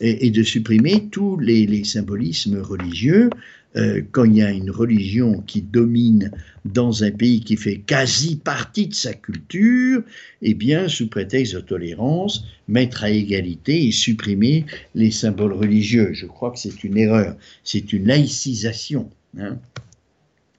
[0.00, 3.30] et, de supprimer tous les, symbolismes religieux.
[3.76, 6.30] Euh, quand il y a une religion qui domine
[6.64, 10.02] dans un pays qui fait quasi partie de sa culture,
[10.42, 16.10] eh bien, sous prétexte de tolérance, mettre à égalité et supprimer les symboles religieux.
[16.12, 19.10] Je crois que c'est une erreur, c'est une laïcisation.
[19.38, 19.58] Hein.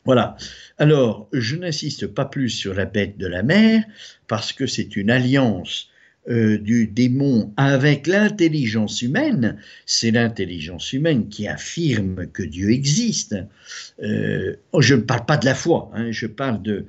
[0.03, 0.37] Voilà.
[0.77, 3.83] Alors, je n'insiste pas plus sur la bête de la mer,
[4.27, 5.89] parce que c'est une alliance
[6.27, 13.35] euh, du démon avec l'intelligence humaine, c'est l'intelligence humaine qui affirme que Dieu existe.
[14.01, 16.87] Euh, je ne parle pas de la foi, hein, je parle de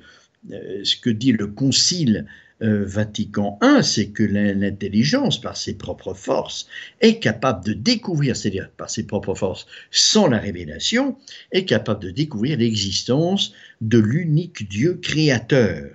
[0.52, 2.24] euh, ce que dit le Concile
[2.58, 6.66] Vatican I, c'est que l'intelligence, par ses propres forces,
[7.02, 11.18] est capable de découvrir, c'est-à-dire par ses propres forces, sans la révélation,
[11.52, 15.90] est capable de découvrir l'existence de l'unique Dieu créateur.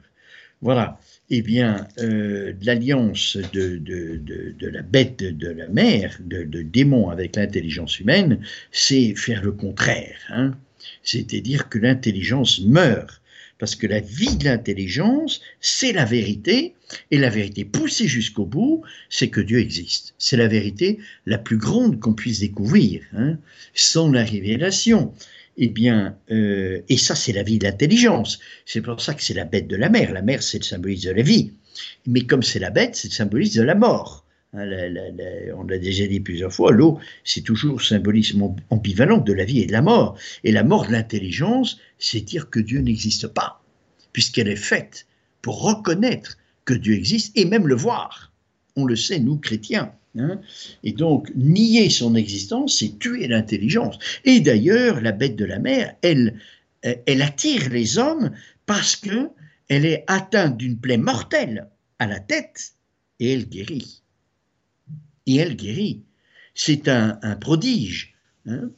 [0.61, 0.99] Voilà
[1.33, 8.01] eh bien, euh, l'alliance de, de, la bête de la mer, de, démon avec l'intelligence
[8.01, 8.39] humaine,
[8.71, 10.17] c'est faire le contraire.
[10.29, 10.51] Hein.
[11.03, 13.21] C'est-à-dire que l'intelligence meurt.
[13.59, 16.73] Parce que la vie de l'intelligence, c'est la vérité,
[17.11, 20.13] et la vérité poussée jusqu'au bout, c'est que Dieu existe.
[20.17, 23.37] C'est la vérité la plus grande qu'on puisse découvrir, hein,
[23.73, 25.13] sans la révélation.
[25.57, 28.39] Eh bien, euh, et ça, c'est la vie de l'intelligence.
[28.65, 30.13] C'est pour ça que c'est la bête de la mer.
[30.13, 31.51] La mer, c'est le symbolisme de la vie.
[32.07, 34.25] Mais comme c'est la bête, c'est le symbolisme de la mort.
[34.53, 34.67] Hein,
[35.55, 39.65] on l'a déjà dit plusieurs fois, l'eau, c'est toujours symbolisme ambivalent de la vie et
[39.65, 40.17] de la mort.
[40.43, 43.61] Et la mort de l'intelligence, c'est dire que Dieu n'existe pas,
[44.13, 45.07] puisqu'elle est faite
[45.41, 48.31] pour reconnaître que Dieu existe et même le voir.
[48.75, 49.93] On le sait, nous, chrétiens.
[50.17, 50.41] Hein.
[50.83, 53.97] et donc, nier son existence, c'est tuer l'intelligence.
[54.25, 56.37] Et d'ailleurs, la bête de la mer, elle,
[56.81, 58.31] elle attire les hommes
[58.65, 59.29] parce que
[59.69, 62.73] elle est atteinte d'une plaie mortelle à la tête
[63.21, 64.01] et elle guérit.
[65.27, 66.01] Et elle guérit.
[66.55, 68.13] C'est un, prodige,
[68.47, 68.69] hein.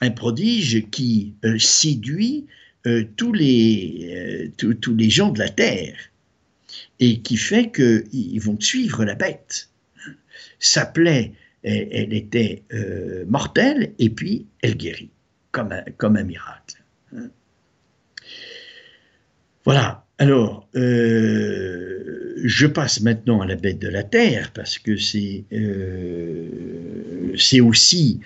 [0.00, 2.46] un prodige qui euh, séduit
[2.86, 5.96] euh, tous, les, euh, tous les gens de la terre
[7.00, 9.70] et qui fait qu'ils vont suivre la bête
[10.58, 11.32] sa plaie,
[11.66, 15.10] elle, était euh, mortelle, et puis elle guérit,
[15.50, 16.82] comme un, miracle.
[17.14, 17.28] Hein.
[19.64, 20.04] Voilà.
[20.18, 27.36] Alors, euh, je passe maintenant à la bête de la terre parce que c'est euh,
[27.62, 28.20] aussi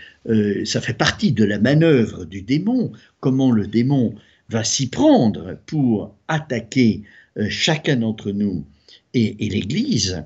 [0.65, 2.93] ça fait partie de la manœuvre du démon.
[3.19, 4.15] Comment le démon
[4.51, 7.03] va s'y prendre pour attaquer
[7.49, 8.65] chacun d'entre nous
[9.15, 10.23] et l'Église?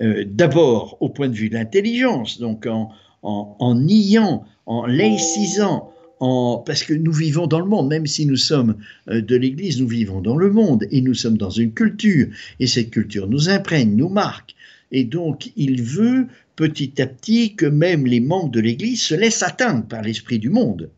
[0.00, 2.90] Euh, d'abord au point de vue de l'intelligence, donc en,
[3.22, 8.36] en, niant, en laïcisant, en, parce que nous vivons dans le monde, même si nous
[8.36, 8.76] sommes
[9.08, 12.28] euh, de l'Église, nous vivons dans le monde et nous sommes dans une culture,
[12.58, 14.54] et cette culture nous imprègne, nous marque.
[14.92, 16.26] Et donc, il veut
[16.56, 20.50] petit à petit que même les membres de l'Église se laissent atteindre par l'esprit du
[20.50, 20.90] monde.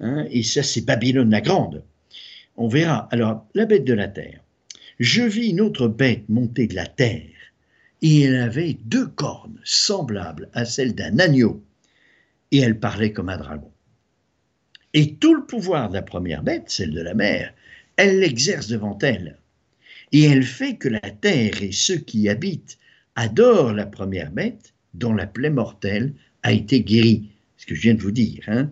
[0.00, 1.82] Hein, et ça, c'est Babylone la Grande.
[2.56, 3.08] On verra.
[3.10, 4.40] Alors, la bête de la terre.
[4.98, 7.22] Je vis une autre bête monter de la terre
[8.02, 11.62] et elle avait deux cornes semblables à celles d'un agneau,
[12.50, 13.70] et elle parlait comme un dragon.
[14.94, 17.54] Et tout le pouvoir de la première bête, celle de la mer,
[17.96, 19.38] elle l'exerce devant elle,
[20.12, 22.78] et elle fait que la terre et ceux qui y habitent
[23.14, 27.94] adorent la première bête dont la plaie mortelle a été guérie, ce que je viens
[27.94, 28.70] de vous dire, hein.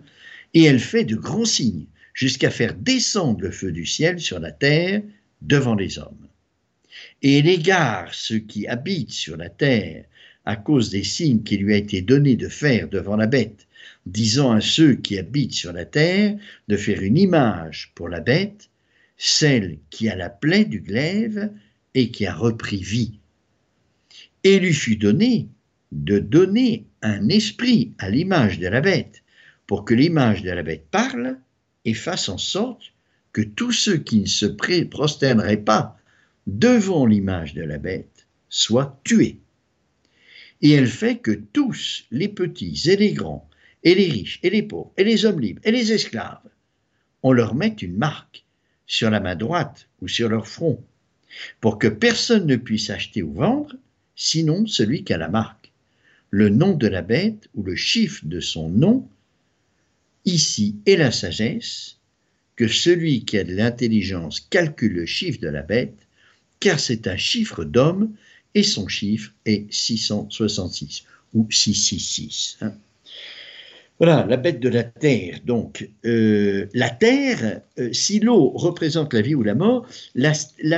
[0.53, 4.51] et elle fait de grands signes, jusqu'à faire descendre le feu du ciel sur la
[4.51, 5.01] terre
[5.41, 6.27] devant les hommes
[7.21, 10.05] et elle égare ceux qui habitent sur la terre
[10.45, 13.67] à cause des signes qui lui a été donné de faire devant la bête,
[14.05, 18.69] disant à ceux qui habitent sur la terre de faire une image pour la bête,
[19.17, 21.51] celle qui a la plaie du glaive
[21.93, 23.19] et qui a repris vie.
[24.43, 25.47] Et lui fut donné
[25.91, 29.23] de donner un esprit à l'image de la bête,
[29.67, 31.37] pour que l'image de la bête parle
[31.85, 32.93] et fasse en sorte
[33.33, 35.98] que tous ceux qui ne se prosterneraient pas
[36.57, 39.39] devant l'image de la bête, soit tué.
[40.61, 43.47] Et elle fait que tous, les petits et les grands,
[43.83, 46.41] et les riches et les pauvres, et les hommes libres et les esclaves,
[47.23, 48.45] on leur met une marque
[48.87, 50.83] sur la main droite ou sur leur front,
[51.61, 53.75] pour que personne ne puisse acheter ou vendre,
[54.15, 55.71] sinon celui qui a la marque,
[56.31, 59.07] le nom de la bête ou le chiffre de son nom,
[60.25, 61.97] ici est la sagesse,
[62.55, 66.07] que celui qui a de l'intelligence calcule le chiffre de la bête,
[66.59, 68.13] car c'est un chiffre d'homme
[68.55, 72.57] et son chiffre est 666 ou 666.
[72.61, 72.73] Hein.
[73.99, 75.39] Voilà, la bête de la terre.
[75.45, 80.31] Donc, euh, la terre, euh, si l'eau représente la vie ou la mort, la,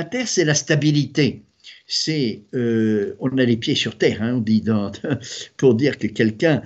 [0.04, 1.42] terre, c'est la stabilité.
[1.86, 4.64] C'est, euh, on a les pieds sur terre, hein, on dit
[5.56, 6.62] pour dire que quelqu'un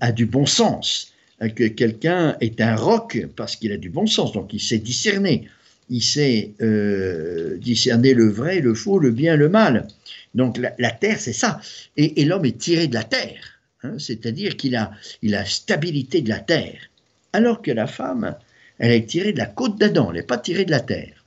[0.00, 1.12] a du bon sens,
[1.54, 5.48] que quelqu'un est un roc parce qu'il a du bon sens, donc il sait discerner
[5.90, 9.88] il sait euh, discerner le vrai, le faux, le bien, le mal.
[10.34, 11.60] Donc la, terre, c'est ça.
[11.96, 13.98] Et, l'homme est tiré de la terre, hein.
[13.98, 16.90] c'est-à-dire qu'il a, il a stabilité de la terre.
[17.32, 18.36] Alors que la femme,
[18.78, 21.24] elle est tirée de la côte d'Adam, elle n'est pas tirée de la terre.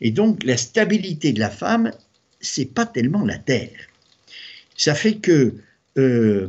[0.00, 1.90] Et donc la stabilité de la femme,
[2.40, 3.88] c'est pas tellement la terre.
[4.76, 5.54] Ça fait que,
[5.96, 6.48] euh,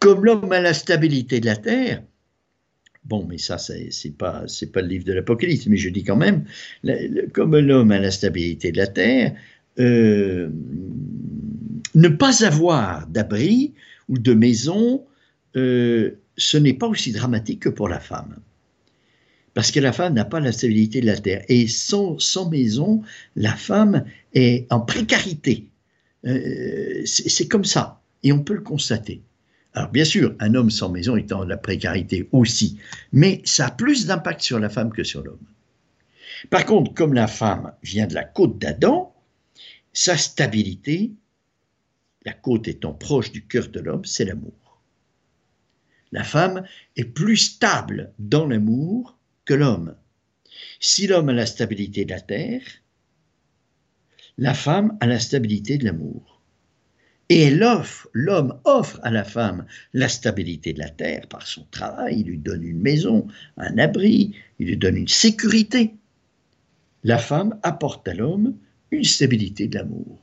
[0.00, 2.02] comme l'homme a la stabilité de la terre,
[3.08, 6.44] Bon, mais ça, c'est pas, pas le livre de l'Apocalypse, mais je dis quand même,
[7.32, 9.34] comme l'homme a la stabilité de la terre,
[9.78, 10.50] euh,
[11.94, 13.72] ne pas avoir d'abri
[14.10, 15.06] ou de maison,
[15.56, 18.36] euh, ce n'est pas aussi dramatique que pour la femme.
[19.54, 21.44] Parce que la femme n'a pas la stabilité de la terre.
[21.48, 23.02] Et sans, sans maison,
[23.36, 25.70] la femme est en précarité.
[26.26, 28.02] Euh, c'est comme ça.
[28.22, 29.22] Et on peut le constater.
[29.78, 32.80] Alors bien sûr, un homme sans maison est en la précarité aussi,
[33.12, 35.46] mais ça a plus d'impact sur la femme que sur l'homme.
[36.50, 39.14] Par contre, comme la femme vient de la côte d'Adam,
[39.92, 41.12] sa stabilité,
[42.24, 44.82] la côte étant proche du cœur de l'homme, c'est l'amour.
[46.10, 46.64] La femme
[46.96, 49.94] est plus stable dans l'amour que l'homme.
[50.80, 52.66] Si l'homme a la stabilité de la terre,
[54.38, 56.37] la femme a la stabilité de l'amour.
[57.30, 62.26] Et l'homme offre à la femme la stabilité de la terre par son travail, il
[62.26, 63.26] lui donne une maison,
[63.58, 65.94] un abri, il lui donne une sécurité.
[67.04, 68.56] La femme apporte à l'homme
[68.90, 70.18] une stabilité de l'amour.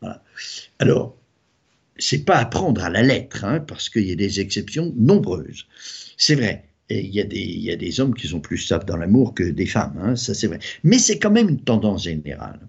[0.00, 0.22] Voilà.
[0.78, 1.16] Alors,
[1.96, 5.66] c'est pas à prendre à la lettre, hein, parce qu'il y a des exceptions nombreuses.
[6.16, 8.58] C'est vrai, et il y, a des, il y a des hommes qui sont plus
[8.58, 10.58] stables dans l'amour que des femmes, hein, ça c'est vrai.
[10.84, 12.60] Mais c'est quand même une tendance générale.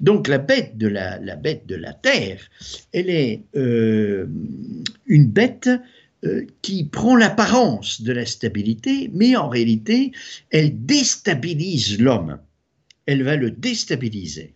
[0.00, 2.40] Donc la bête de la, terre,
[2.92, 4.26] elle est euh,
[5.06, 5.70] une bête
[6.24, 10.12] euh, qui prend l'apparence de la stabilité, mais en réalité,
[10.50, 12.38] elle déstabilise l'homme.
[13.06, 14.54] Elle va le déstabiliser.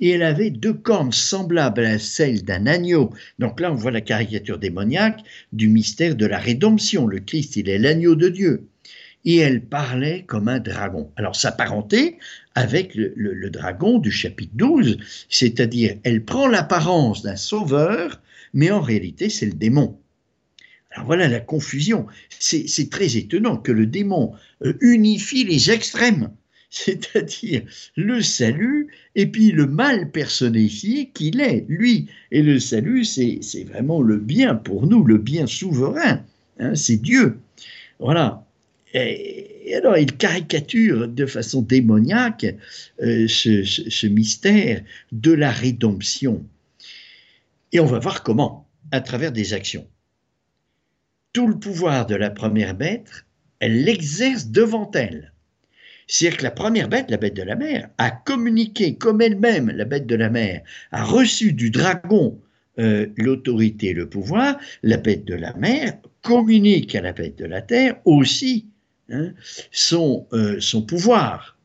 [0.00, 3.12] Et elle avait deux cornes semblables à celles d'un agneau.
[3.38, 5.20] Donc là, on voit la caricature démoniaque
[5.52, 7.06] du mystère de la rédemption.
[7.06, 8.68] Le Christ, il est l'agneau de Dieu
[9.24, 11.10] et elle parlait comme un dragon.
[11.16, 12.18] Alors s'apparenter
[12.54, 18.20] avec le, dragon du chapitre 12, c'est-à-dire elle prend l'apparence d'un sauveur,
[18.52, 19.98] mais en réalité c'est le démon.
[20.92, 22.06] Alors voilà la confusion.
[22.38, 24.32] C'est très étonnant que le démon
[24.64, 26.30] euh, unifie les extrêmes,
[26.70, 27.62] c'est-à-dire
[27.96, 32.08] le salut et puis le mal personnifié qu'il est, lui.
[32.30, 36.22] Et le salut, c'est vraiment le bien pour nous, le bien souverain.
[36.60, 37.38] Hein, c'est Dieu.
[37.98, 38.43] Voilà.
[38.94, 42.46] Et, alors, il caricature de façon démoniaque
[43.02, 46.46] euh, ce, mystère de la rédemption.
[47.72, 49.86] Et on va voir comment, à travers des actions.
[51.32, 53.24] Tout le pouvoir de la première bête,
[53.58, 55.32] elle l'exerce devant elle.
[56.06, 59.86] C'est-à-dire que la première bête, la bête de la mer, a communiqué comme elle-même, la
[59.86, 62.38] bête de la mer, a reçu du dragon
[62.78, 67.46] euh, l'autorité et le pouvoir, la bête de la mer communique à la bête de
[67.46, 68.66] la terre aussi
[69.10, 69.34] Hein,
[69.70, 71.58] son, euh, son, pouvoir.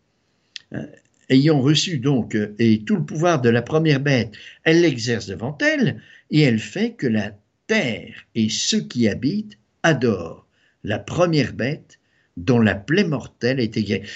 [0.72, 0.88] Hein,
[1.30, 5.58] ayant reçu donc euh, et tout le pouvoir de la première bête, elle l'exerce devant
[5.62, 7.34] elle et elle fait que la
[7.68, 10.48] terre et ceux qui habitent adorent
[10.84, 12.00] la première bête
[12.36, 14.08] dont la plaie mortelle est guérie.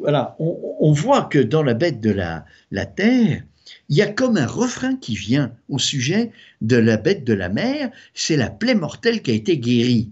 [0.00, 3.42] Voilà, on, voit que dans la bête de la, la terre,
[3.88, 6.30] il y a comme un refrain qui vient au sujet
[6.60, 10.10] de la bête de la mer, c'est la plaie mortelle qui a été guérie.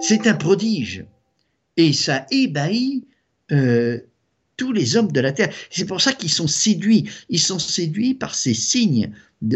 [0.00, 1.04] C'est un prodige.
[1.80, 3.06] Et ça ébahit
[3.52, 4.00] euh,
[4.58, 5.50] tous les hommes de la terre.
[5.70, 7.08] C'est pour ça qu'ils sont séduits.
[7.30, 9.12] Ils sont séduits par ces signes,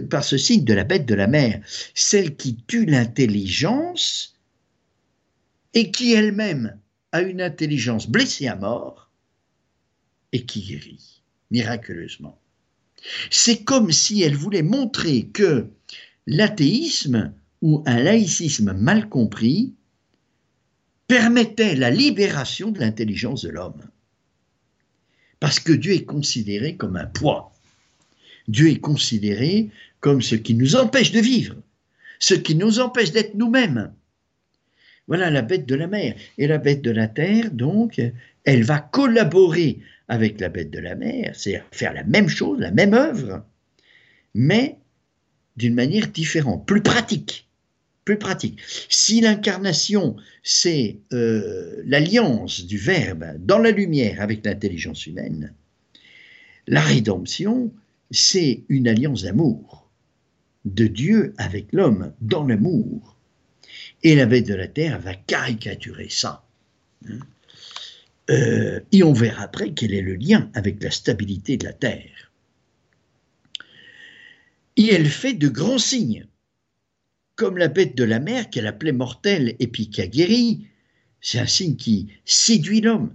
[0.08, 1.60] par ce signe de la bête de la mer,
[1.94, 4.38] celle qui tue l'intelligence
[5.74, 6.78] et qui elle-même
[7.12, 9.10] a une intelligence blessée à mort
[10.32, 12.40] et qui guérit miraculeusement.
[13.30, 15.68] C'est comme si elle voulait montrer que
[16.26, 19.74] l'athéisme ou un laïcisme mal compris
[21.06, 23.82] permettait la libération de l'intelligence de l'homme.
[25.40, 27.52] Parce que Dieu est considéré comme un poids.
[28.48, 31.56] Dieu est considéré comme ce qui nous empêche de vivre,
[32.18, 33.92] ce qui nous empêche d'être nous-mêmes.
[35.06, 36.14] Voilà la bête de la mer.
[36.38, 38.00] Et la bête de la terre, donc,
[38.44, 42.70] elle va collaborer avec la bête de la mer, c'est-à-dire faire la même chose, la
[42.70, 43.44] même œuvre,
[44.34, 44.78] mais
[45.56, 47.43] d'une manière différente, plus pratique
[48.04, 48.60] plus pratique.
[48.88, 55.54] Si l'incarnation, c'est euh, l'alliance du Verbe dans la lumière avec l'intelligence humaine,
[56.66, 57.72] la rédemption,
[58.10, 59.88] c'est une alliance d'amour
[60.64, 63.16] de Dieu avec l'homme dans l'amour.
[64.02, 66.44] Et la bête de la terre va caricaturer ça.
[67.08, 67.18] Hein.
[68.30, 72.32] Euh, et on verra après quel est le lien avec la stabilité de la terre.
[74.76, 76.26] Et elle fait de grands signes
[77.36, 80.66] comme la bête de la mer qu'elle appelait mortelle et puis qui a guéri.
[81.20, 83.14] C'est un signe qui séduit l'homme.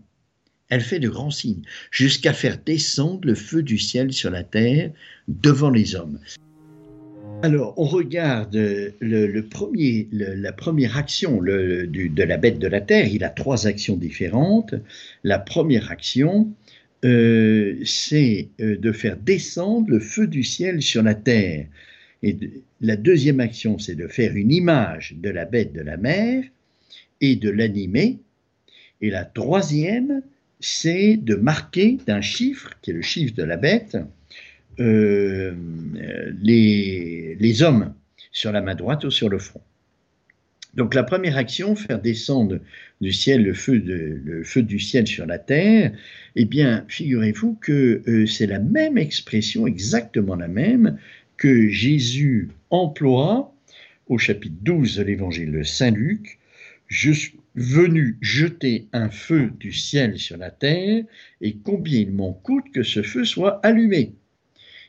[0.70, 4.92] Elle fait de grands signes, jusqu'à faire descendre le feu du ciel sur la terre
[5.28, 6.20] devant les hommes.
[7.42, 8.56] Alors, on regarde
[9.02, 13.08] la première action de la bête de la terre.
[13.08, 14.76] Il a trois actions différentes.
[15.24, 16.52] La première action,
[17.06, 21.66] euh, c'est euh, de faire descendre le feu du ciel sur la terre.
[22.22, 22.38] Et
[22.82, 26.44] la deuxième action, c'est de faire une image de la bête de la mer
[27.22, 28.20] et de l'animer.
[29.02, 30.22] Et la troisième,
[30.60, 33.98] c'est de marquer d'un chiffre, qui est le chiffre de la bête,
[34.80, 35.54] euh,
[36.42, 37.94] les, les hommes
[38.32, 39.62] sur la main droite ou sur le front.
[40.76, 42.60] Donc la première action, faire descendre
[43.02, 45.92] du ciel le feu, le feu du ciel sur la terre,
[46.36, 50.98] eh bien, figurez-vous que euh, c'est la même expression, exactement la même,
[51.40, 53.56] que Jésus emploie
[54.08, 56.38] au chapitre 12 de l'évangile de Saint Luc.
[56.88, 61.04] Je suis venu jeter un feu du ciel sur la terre,
[61.42, 64.14] et combien il m'en coûte que ce feu soit allumé.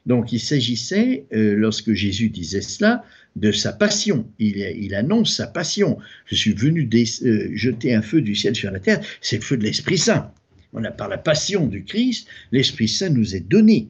[0.06, 3.04] Donc il s'agissait, euh, lorsque Jésus disait cela,
[3.36, 4.28] de sa passion.
[4.40, 5.98] Il, annonce sa passion.
[6.26, 9.56] Je suis venu euh, jeter un feu du ciel sur la terre, c'est le feu
[9.56, 10.32] de l'Esprit Saint.
[10.72, 13.88] On a par la passion du Christ, l'Esprit Saint nous est donné.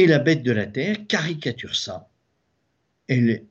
[0.00, 2.08] Et la bête de la terre caricature ça.
[3.06, 3.44] Elle,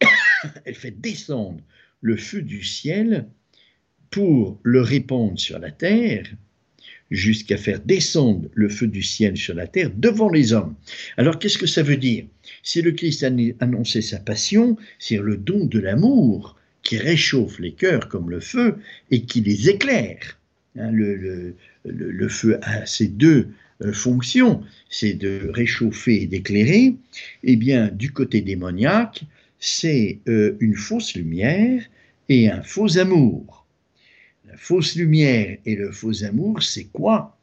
[0.64, 1.60] elle fait descendre
[2.00, 3.28] le feu du ciel
[4.08, 6.24] pour le répandre sur la terre,
[7.10, 10.74] jusqu'à faire descendre le feu du ciel sur la terre devant les hommes.
[11.18, 12.24] Alors qu'est-ce que ça veut dire?
[12.62, 13.30] Si le Christ a
[13.62, 18.78] annoncé sa passion, c'est le don de l'amour qui réchauffe les cœurs comme le feu
[19.10, 20.40] et qui les éclaire.
[20.78, 23.50] Hein, le, feu a ces deux
[23.82, 26.96] euh, fonctions, c'est de réchauffer et d'éclairer.
[27.42, 29.24] Eh bien, du côté démoniaque,
[29.58, 31.82] c'est euh, une fausse lumière
[32.28, 33.66] et un faux amour.
[34.48, 37.38] La fausse lumière et le faux amour, c'est quoi?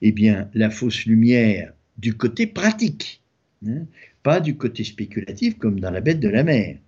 [0.00, 3.20] Eh bien, la fausse lumière du côté pratique,
[3.66, 3.86] hein,
[4.22, 6.78] pas du côté spéculatif comme dans la bête de la mer.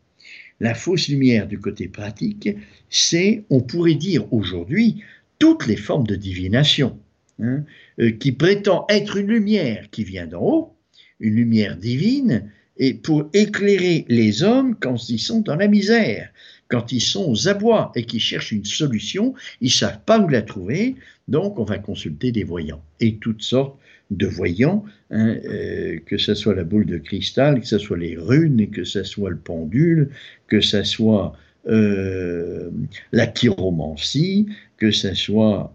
[0.60, 2.48] La fausse lumière du côté pratique,
[2.88, 5.02] c'est, on pourrait dire aujourd'hui,
[5.38, 6.98] toutes les formes de divination,
[7.40, 7.64] hein,
[8.00, 10.76] euh, qui prétend être une lumière qui vient d'en haut,
[11.20, 16.30] une lumière divine, et pour éclairer les hommes quand ils sont dans la misère,
[16.68, 20.28] quand ils sont aux abois et qu'ils cherchent une solution, ils ne savent pas où
[20.28, 20.96] la trouver,
[21.28, 23.78] donc on va consulter des voyants et toutes sortes
[24.10, 28.16] de voyants, hein, euh, que ce soit la boule de cristal, que ce soit les
[28.16, 30.10] runes, que ce soit le pendule,
[30.46, 32.70] que ce soit euh,
[33.12, 35.74] la chiromancie, que ce soit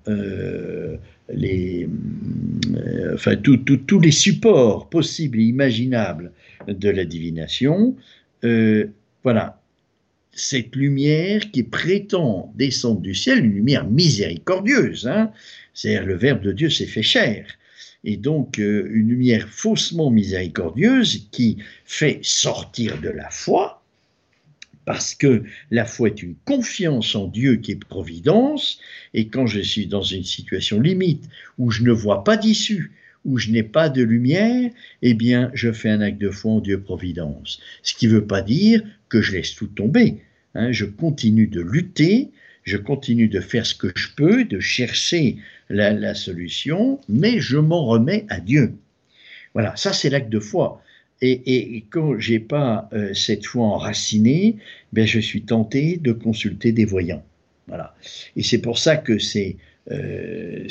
[1.33, 1.87] les,
[3.13, 6.31] enfin tous les supports possibles et imaginables
[6.67, 7.95] de la divination.
[9.23, 9.59] voilà,
[10.39, 15.31] cette lumière qui prétend descendre du ciel, une lumière miséricordieuse, hein,
[15.73, 17.45] c'est-à-dire le Verbe de Dieu s'est fait chair,
[18.03, 23.78] et donc euh, une lumière faussement miséricordieuse qui fait sortir de la foi,
[24.89, 28.79] parce que la foi est une confiance en Dieu qui est providence,
[29.13, 31.25] et quand je suis dans une situation limite
[31.59, 34.71] où je ne vois pas d'issue, où je n'ai pas de lumière,
[35.03, 37.61] eh bien, je fais un acte de foi en Dieu providence.
[37.83, 40.23] Ce qui ne veut pas dire que je laisse tout tomber.
[40.55, 42.31] Hein, je continue de lutter,
[42.63, 45.37] je continue de faire ce que je peux, de chercher
[45.69, 48.73] la, solution, mais je m'en remets à Dieu.
[49.53, 50.81] Voilà, ça c'est l'acte de foi.
[51.21, 54.57] Et, et quand j'ai pas euh, cette foi enracinée,
[54.93, 57.23] ben je suis tenté de consulter des voyants.
[57.67, 57.93] Voilà.
[58.35, 59.57] Et c'est pour ça que c'est
[59.91, 60.67] euh,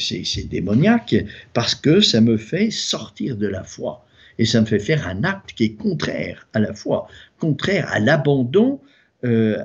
[0.51, 1.17] démoniaque,
[1.53, 4.05] parce que ça me fait sortir de la foi.
[4.39, 7.99] Et ça me fait faire un acte qui est contraire à la foi, contraire à
[7.99, 8.81] l'abandon
[9.25, 9.59] euh,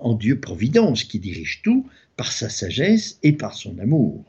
[0.00, 4.24] en Dieu Providence qui dirige tout par sa sagesse et par son amour.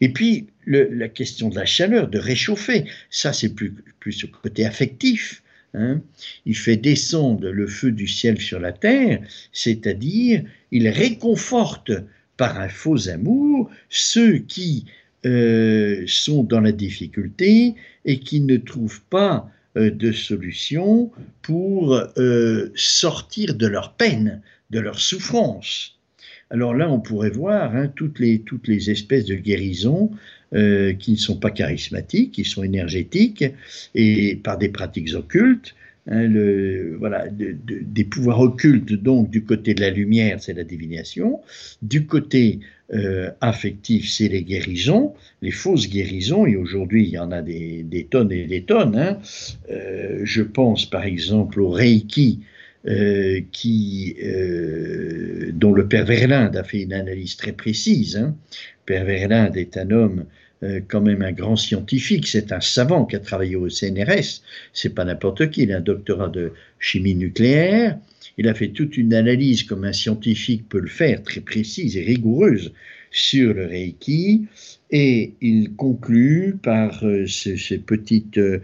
[0.00, 5.42] Et puis la question de la chaleur, de réchauffer, ça c'est plus, plus côté affectif.
[5.74, 6.00] Hein.
[6.46, 9.20] Il fait descendre le feu du ciel sur la terre,
[9.52, 11.92] c'est-à-dire il réconforte
[12.36, 14.86] par un faux amour ceux qui
[15.26, 21.10] euh, sont dans la difficulté et qui ne trouvent pas euh, de solution
[21.42, 24.40] pour euh, sortir de leur peine,
[24.70, 25.97] de leur souffrance.
[26.50, 30.10] Alors là, on pourrait voir hein, toutes, les, espèces de guérisons
[30.54, 33.44] euh, qui ne sont pas charismatiques, qui sont énergétiques
[33.94, 35.74] et par des pratiques occultes.
[36.10, 36.32] Hein,
[36.98, 41.40] voilà, des pouvoirs occultes, donc du côté de la lumière, c'est la divination,
[41.82, 42.60] du côté
[42.94, 48.06] euh, affectif, c'est les guérisons, les fausses guérisons, et aujourd'hui il y en a des,
[48.10, 48.96] tonnes et des tonnes.
[48.96, 49.18] Hein.
[49.70, 52.40] Euh, je pense par exemple au Reiki,
[52.86, 54.16] euh, qui,
[55.52, 58.16] dont le père Verlinde a fait une analyse très précise.
[58.16, 58.36] Hein.
[58.86, 60.24] Père Verlinde est un homme
[60.64, 64.92] euh, quand même un grand scientifique, c'est un savant qui a travaillé au CNRS, c'est
[64.92, 67.96] pas n'importe qui, il a un doctorat de chimie nucléaire,
[68.38, 72.02] il a fait toute une analyse comme un scientifique peut le faire, très précise et
[72.02, 72.72] rigoureuse
[73.12, 74.46] sur le Reiki,
[74.90, 78.58] et il conclut par euh, ces, petites euh,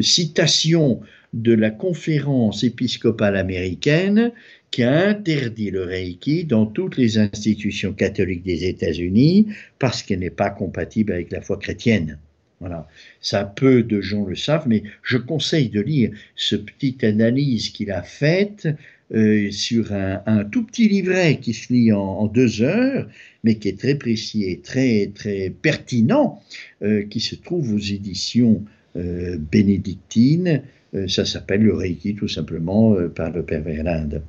[0.00, 1.00] citations
[1.32, 4.32] de la conférence épiscopale américaine
[4.70, 10.30] qui a interdit le Reiki dans toutes les institutions catholiques des États-Unis parce qu'elle n'est
[10.30, 12.18] pas compatible avec la foi chrétienne.
[12.60, 12.88] Voilà.
[13.20, 17.90] Ça, peu de gens le savent, mais je conseille de lire ce petite analyse qu'il
[17.90, 18.68] a faite
[19.14, 23.08] euh, sur un, tout petit livret qui se lit en, deux heures,
[23.44, 26.42] mais qui est très précis et très, très pertinent,
[26.82, 28.64] euh, qui se trouve aux éditions
[28.96, 30.62] euh, bénédictines
[31.08, 34.22] ça s'appelle le Reiki tout simplement par le Père Verlinde.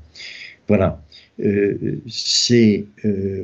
[0.68, 1.02] Voilà.
[2.08, 2.84] C'est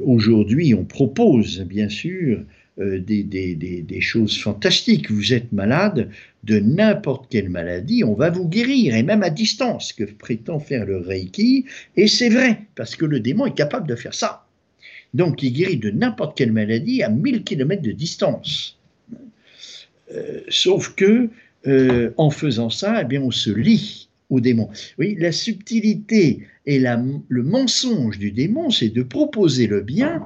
[0.04, 2.44] aujourd'hui, on propose bien sûr
[2.78, 5.12] des, choses fantastiques.
[5.12, 6.10] Vous êtes malade
[6.44, 10.86] de n'importe quelle maladie, on va vous guérir, et même à distance, que prétend faire
[10.86, 11.66] le Reiki.
[11.96, 14.46] Et c'est vrai, parce que le démon est capable de faire ça.
[15.14, 18.80] Donc il guérit de n'importe quelle maladie à 1000 km de distance.
[20.50, 21.30] sauf que
[21.66, 24.70] euh, en faisant ça, eh bien, on se lie au démon.
[24.98, 30.22] Oui, la subtilité et le mensonge du démon, c'est de proposer le bien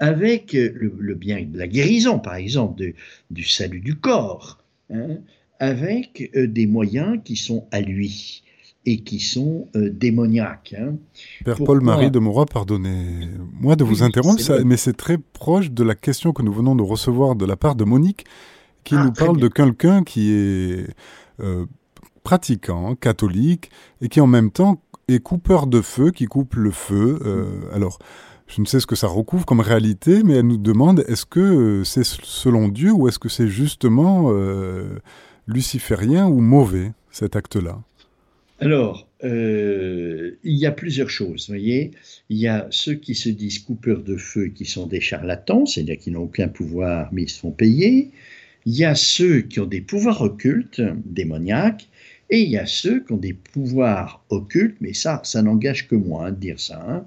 [0.00, 2.82] avec le, bien de la guérison, par exemple,
[3.30, 4.58] du salut du corps,
[4.92, 5.18] hein,
[5.60, 8.42] avec euh, des moyens qui sont à lui
[8.86, 10.74] et qui sont euh, démoniaques.
[10.78, 10.94] Hein.
[11.44, 16.32] Père Paul-Marie de Morat, pardonnez-moi de vous interrompre, mais c'est très proche de la question
[16.32, 18.24] que nous venons de recevoir de la part de Monique,
[18.84, 20.86] qui ah, nous parle de quelqu'un qui est
[21.40, 21.66] euh,
[22.22, 23.70] pratiquant, catholique,
[24.00, 27.18] et qui en même temps est coupeur de feu, qui coupe le feu.
[27.24, 27.98] Euh, alors,
[28.54, 31.40] je ne sais ce que ça recouvre comme réalité, mais elle nous demande est-ce que
[31.40, 34.32] euh, c'est selon Dieu ou est-ce que c'est justement
[35.46, 37.80] luciférien ou mauvais, cet acte-là?
[38.58, 41.92] Alors, il y a plusieurs choses, vous voyez.
[42.28, 45.98] Il y a ceux qui se disent coupeurs de feu, qui sont des charlatans, c'est-à-dire
[45.98, 48.10] qui n'ont aucun pouvoir, mais ils se font payer
[48.66, 51.88] il y a ceux qui ont des pouvoirs occultes, démoniaques,
[52.30, 55.96] et il y a ceux qui ont des pouvoirs occultes, mais ça, ça n'engage que
[55.96, 56.84] moi hein, de dire ça.
[56.88, 57.04] Hein.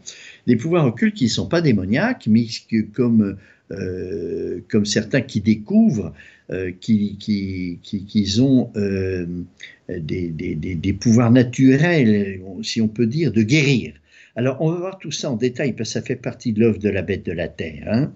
[0.47, 2.45] Des pouvoirs occultes qui ne sont pas démoniaques, mais
[2.93, 3.38] comme,
[3.71, 6.13] euh, comme certains qui découvrent
[6.51, 9.26] euh, qu'ils qui, qui, ont euh,
[9.88, 13.93] des, des, des, pouvoirs naturels, si on peut dire, de guérir.
[14.36, 16.80] Alors, on va voir tout ça en détail, parce que ça fait partie de l'œuvre
[16.80, 17.88] de la bête de la terre.
[17.88, 18.11] Hein.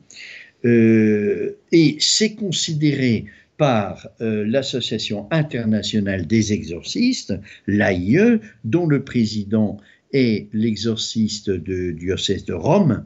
[0.64, 3.26] Et c'est considéré
[3.58, 7.34] par euh, l'Association internationale des exorcistes,
[7.66, 9.78] l'AIE, dont le président
[10.14, 13.06] est l'exorciste du diocèse de Rome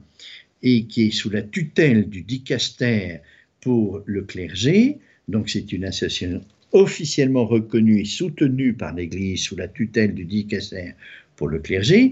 [0.61, 3.19] et qui est sous la tutelle du dicaster
[3.61, 4.99] pour le clergé.
[5.27, 6.41] Donc c'est une association
[6.73, 10.93] officiellement reconnue et soutenue par l'Église sous la tutelle du dicaster
[11.35, 12.11] pour le clergé,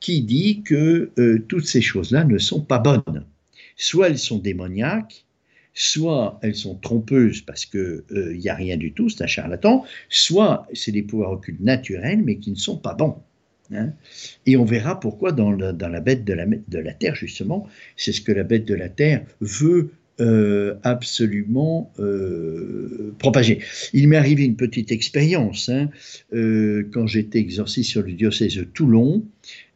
[0.00, 3.24] qui dit que euh, toutes ces choses-là ne sont pas bonnes
[3.78, 5.24] soit elles sont démoniaques,
[5.78, 9.84] soit elles sont trompeuses parce qu'il n'y euh, a rien du tout, c'est un charlatan,
[10.08, 13.16] soit c'est des pouvoirs occultes naturels mais qui ne sont pas bons.
[13.72, 13.92] Hein.
[14.46, 17.66] Et on verra pourquoi dans, la bête de la, terre, justement,
[17.96, 23.60] c'est ce que la bête de la terre veut euh, absolument euh, propager.
[23.92, 25.90] Il m'est arrivé une petite expérience hein,
[26.32, 29.24] quand j'étais exorciste sur le diocèse de Toulon.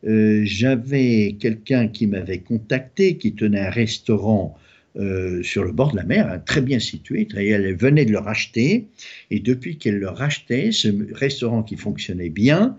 [0.05, 4.57] Euh, j'avais quelqu'un qui m'avait contacté, qui tenait un restaurant
[4.97, 8.13] euh, sur le bord de la mer, hein, très bien situé, et elle venait de
[8.13, 8.89] le racheter,
[9.31, 12.77] et depuis qu'elle le rachetait, ce restaurant qui fonctionnait bien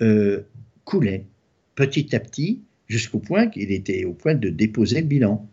[0.00, 0.40] euh,
[0.84, 1.24] coulait
[1.76, 5.48] petit à petit jusqu'au point qu'il était au point de déposer le bilan.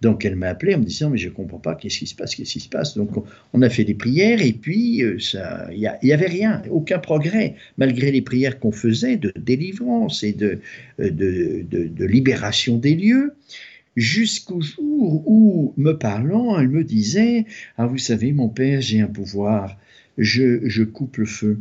[0.00, 2.34] Donc elle m'a appelé en me disant mais je comprends pas qu'est-ce qui se passe,
[2.34, 2.96] qu'est-ce qui se passe?
[2.96, 3.10] Donc
[3.52, 7.54] on, a fait des prières et puis euh, ça, il y, avait rien, aucun progrès
[7.76, 10.58] malgré les prières qu'on faisait de délivrance et de,
[10.98, 13.34] de, libération des lieux.
[13.96, 17.44] Jusqu'au jour où, me parlant, elle me disait
[17.76, 19.76] Ah, vous savez, mon père, j'ai un pouvoir,
[20.16, 21.58] je, je coupe le feu.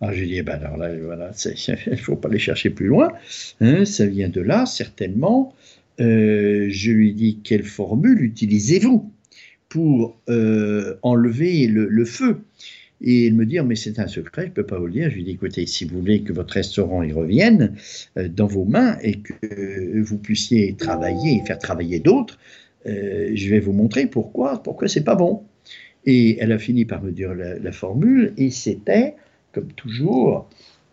[0.00, 2.86] Alors je dis, eh ben alors là, voilà, il ne faut pas aller chercher plus
[2.86, 3.12] loin,
[3.60, 5.54] hein, ça vient de là, certainement.
[5.98, 9.10] Euh, je lui dis quelle formule utilisez-vous
[9.70, 12.42] pour euh, enlever le, feu?
[13.00, 14.92] Et il me dit, oh, mais c'est un secret, je ne peux pas vous le
[14.92, 15.10] dire.
[15.10, 17.74] Je lui dis, écoutez, si vous voulez que votre restaurant y revienne
[18.16, 22.38] euh, dans vos mains et que vous puissiez travailler et faire travailler d'autres,
[22.88, 25.42] je vais vous montrer pourquoi, pourquoi c'est pas bon.
[26.04, 29.16] Et elle a fini par me dire la formule, et c'était,
[29.50, 30.48] comme toujours,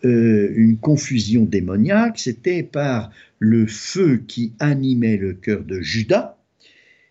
[0.05, 6.37] euh, une confusion démoniaque, c'était par le feu qui animait le cœur de Judas.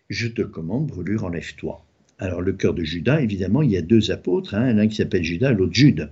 [0.09, 1.82] je te commande, brûlure, enlève-toi.
[2.19, 5.23] Alors le cœur de Judas, évidemment, il y a deux apôtres, hein, l'un qui s'appelle
[5.23, 6.09] Judas, l'autre Jude.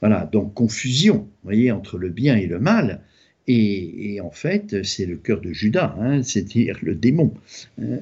[0.00, 3.00] Voilà, donc confusion, voyez, entre le bien et le mal.
[3.48, 7.32] Et, en fait, c'est le cœur de Judas, hein, c'est-à-dire le démon.
[7.80, 7.98] Hein,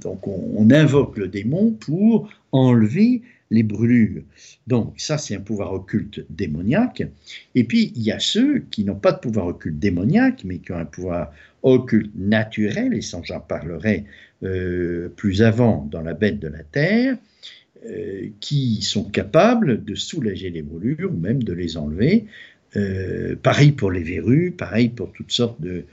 [0.00, 4.22] donc on, invoque le démon pour enlever les brûlures.
[4.66, 7.02] Donc ça, c'est un pouvoir occulte démoniaque.
[7.54, 10.72] Et puis, il y a ceux qui n'ont pas de pouvoir occulte démoniaque, mais qui
[10.72, 11.32] ont un pouvoir
[11.62, 14.04] occulte naturel, et ça j'en parlerai
[14.42, 17.16] euh, plus avant dans la bête de la terre,
[17.86, 22.26] euh, qui sont capables de soulager les brûlures ou même de les enlever.
[22.76, 25.84] Euh, pareil pour les verrues, pareil pour toutes sortes de,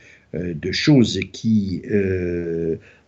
[0.72, 1.82] choses qui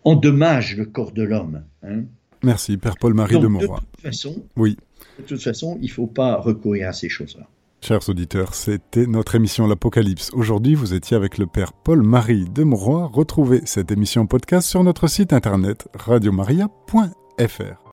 [0.03, 1.63] endommagent le corps de l'homme.
[1.81, 2.03] Hein.
[2.43, 3.47] Merci, Père Paul-Marie de.
[3.47, 4.77] De toute façon, oui.
[5.19, 7.47] de toute façon il ne faut pas recourir à ces choses-là.
[7.81, 10.31] Chers auditeurs, c'était notre émission L'Apocalypse.
[10.33, 12.63] Aujourd'hui, vous étiez avec le Père Paul-Marie de.
[12.63, 17.75] Retrouvez cette émission podcast sur notre site internet radiomaria.fr.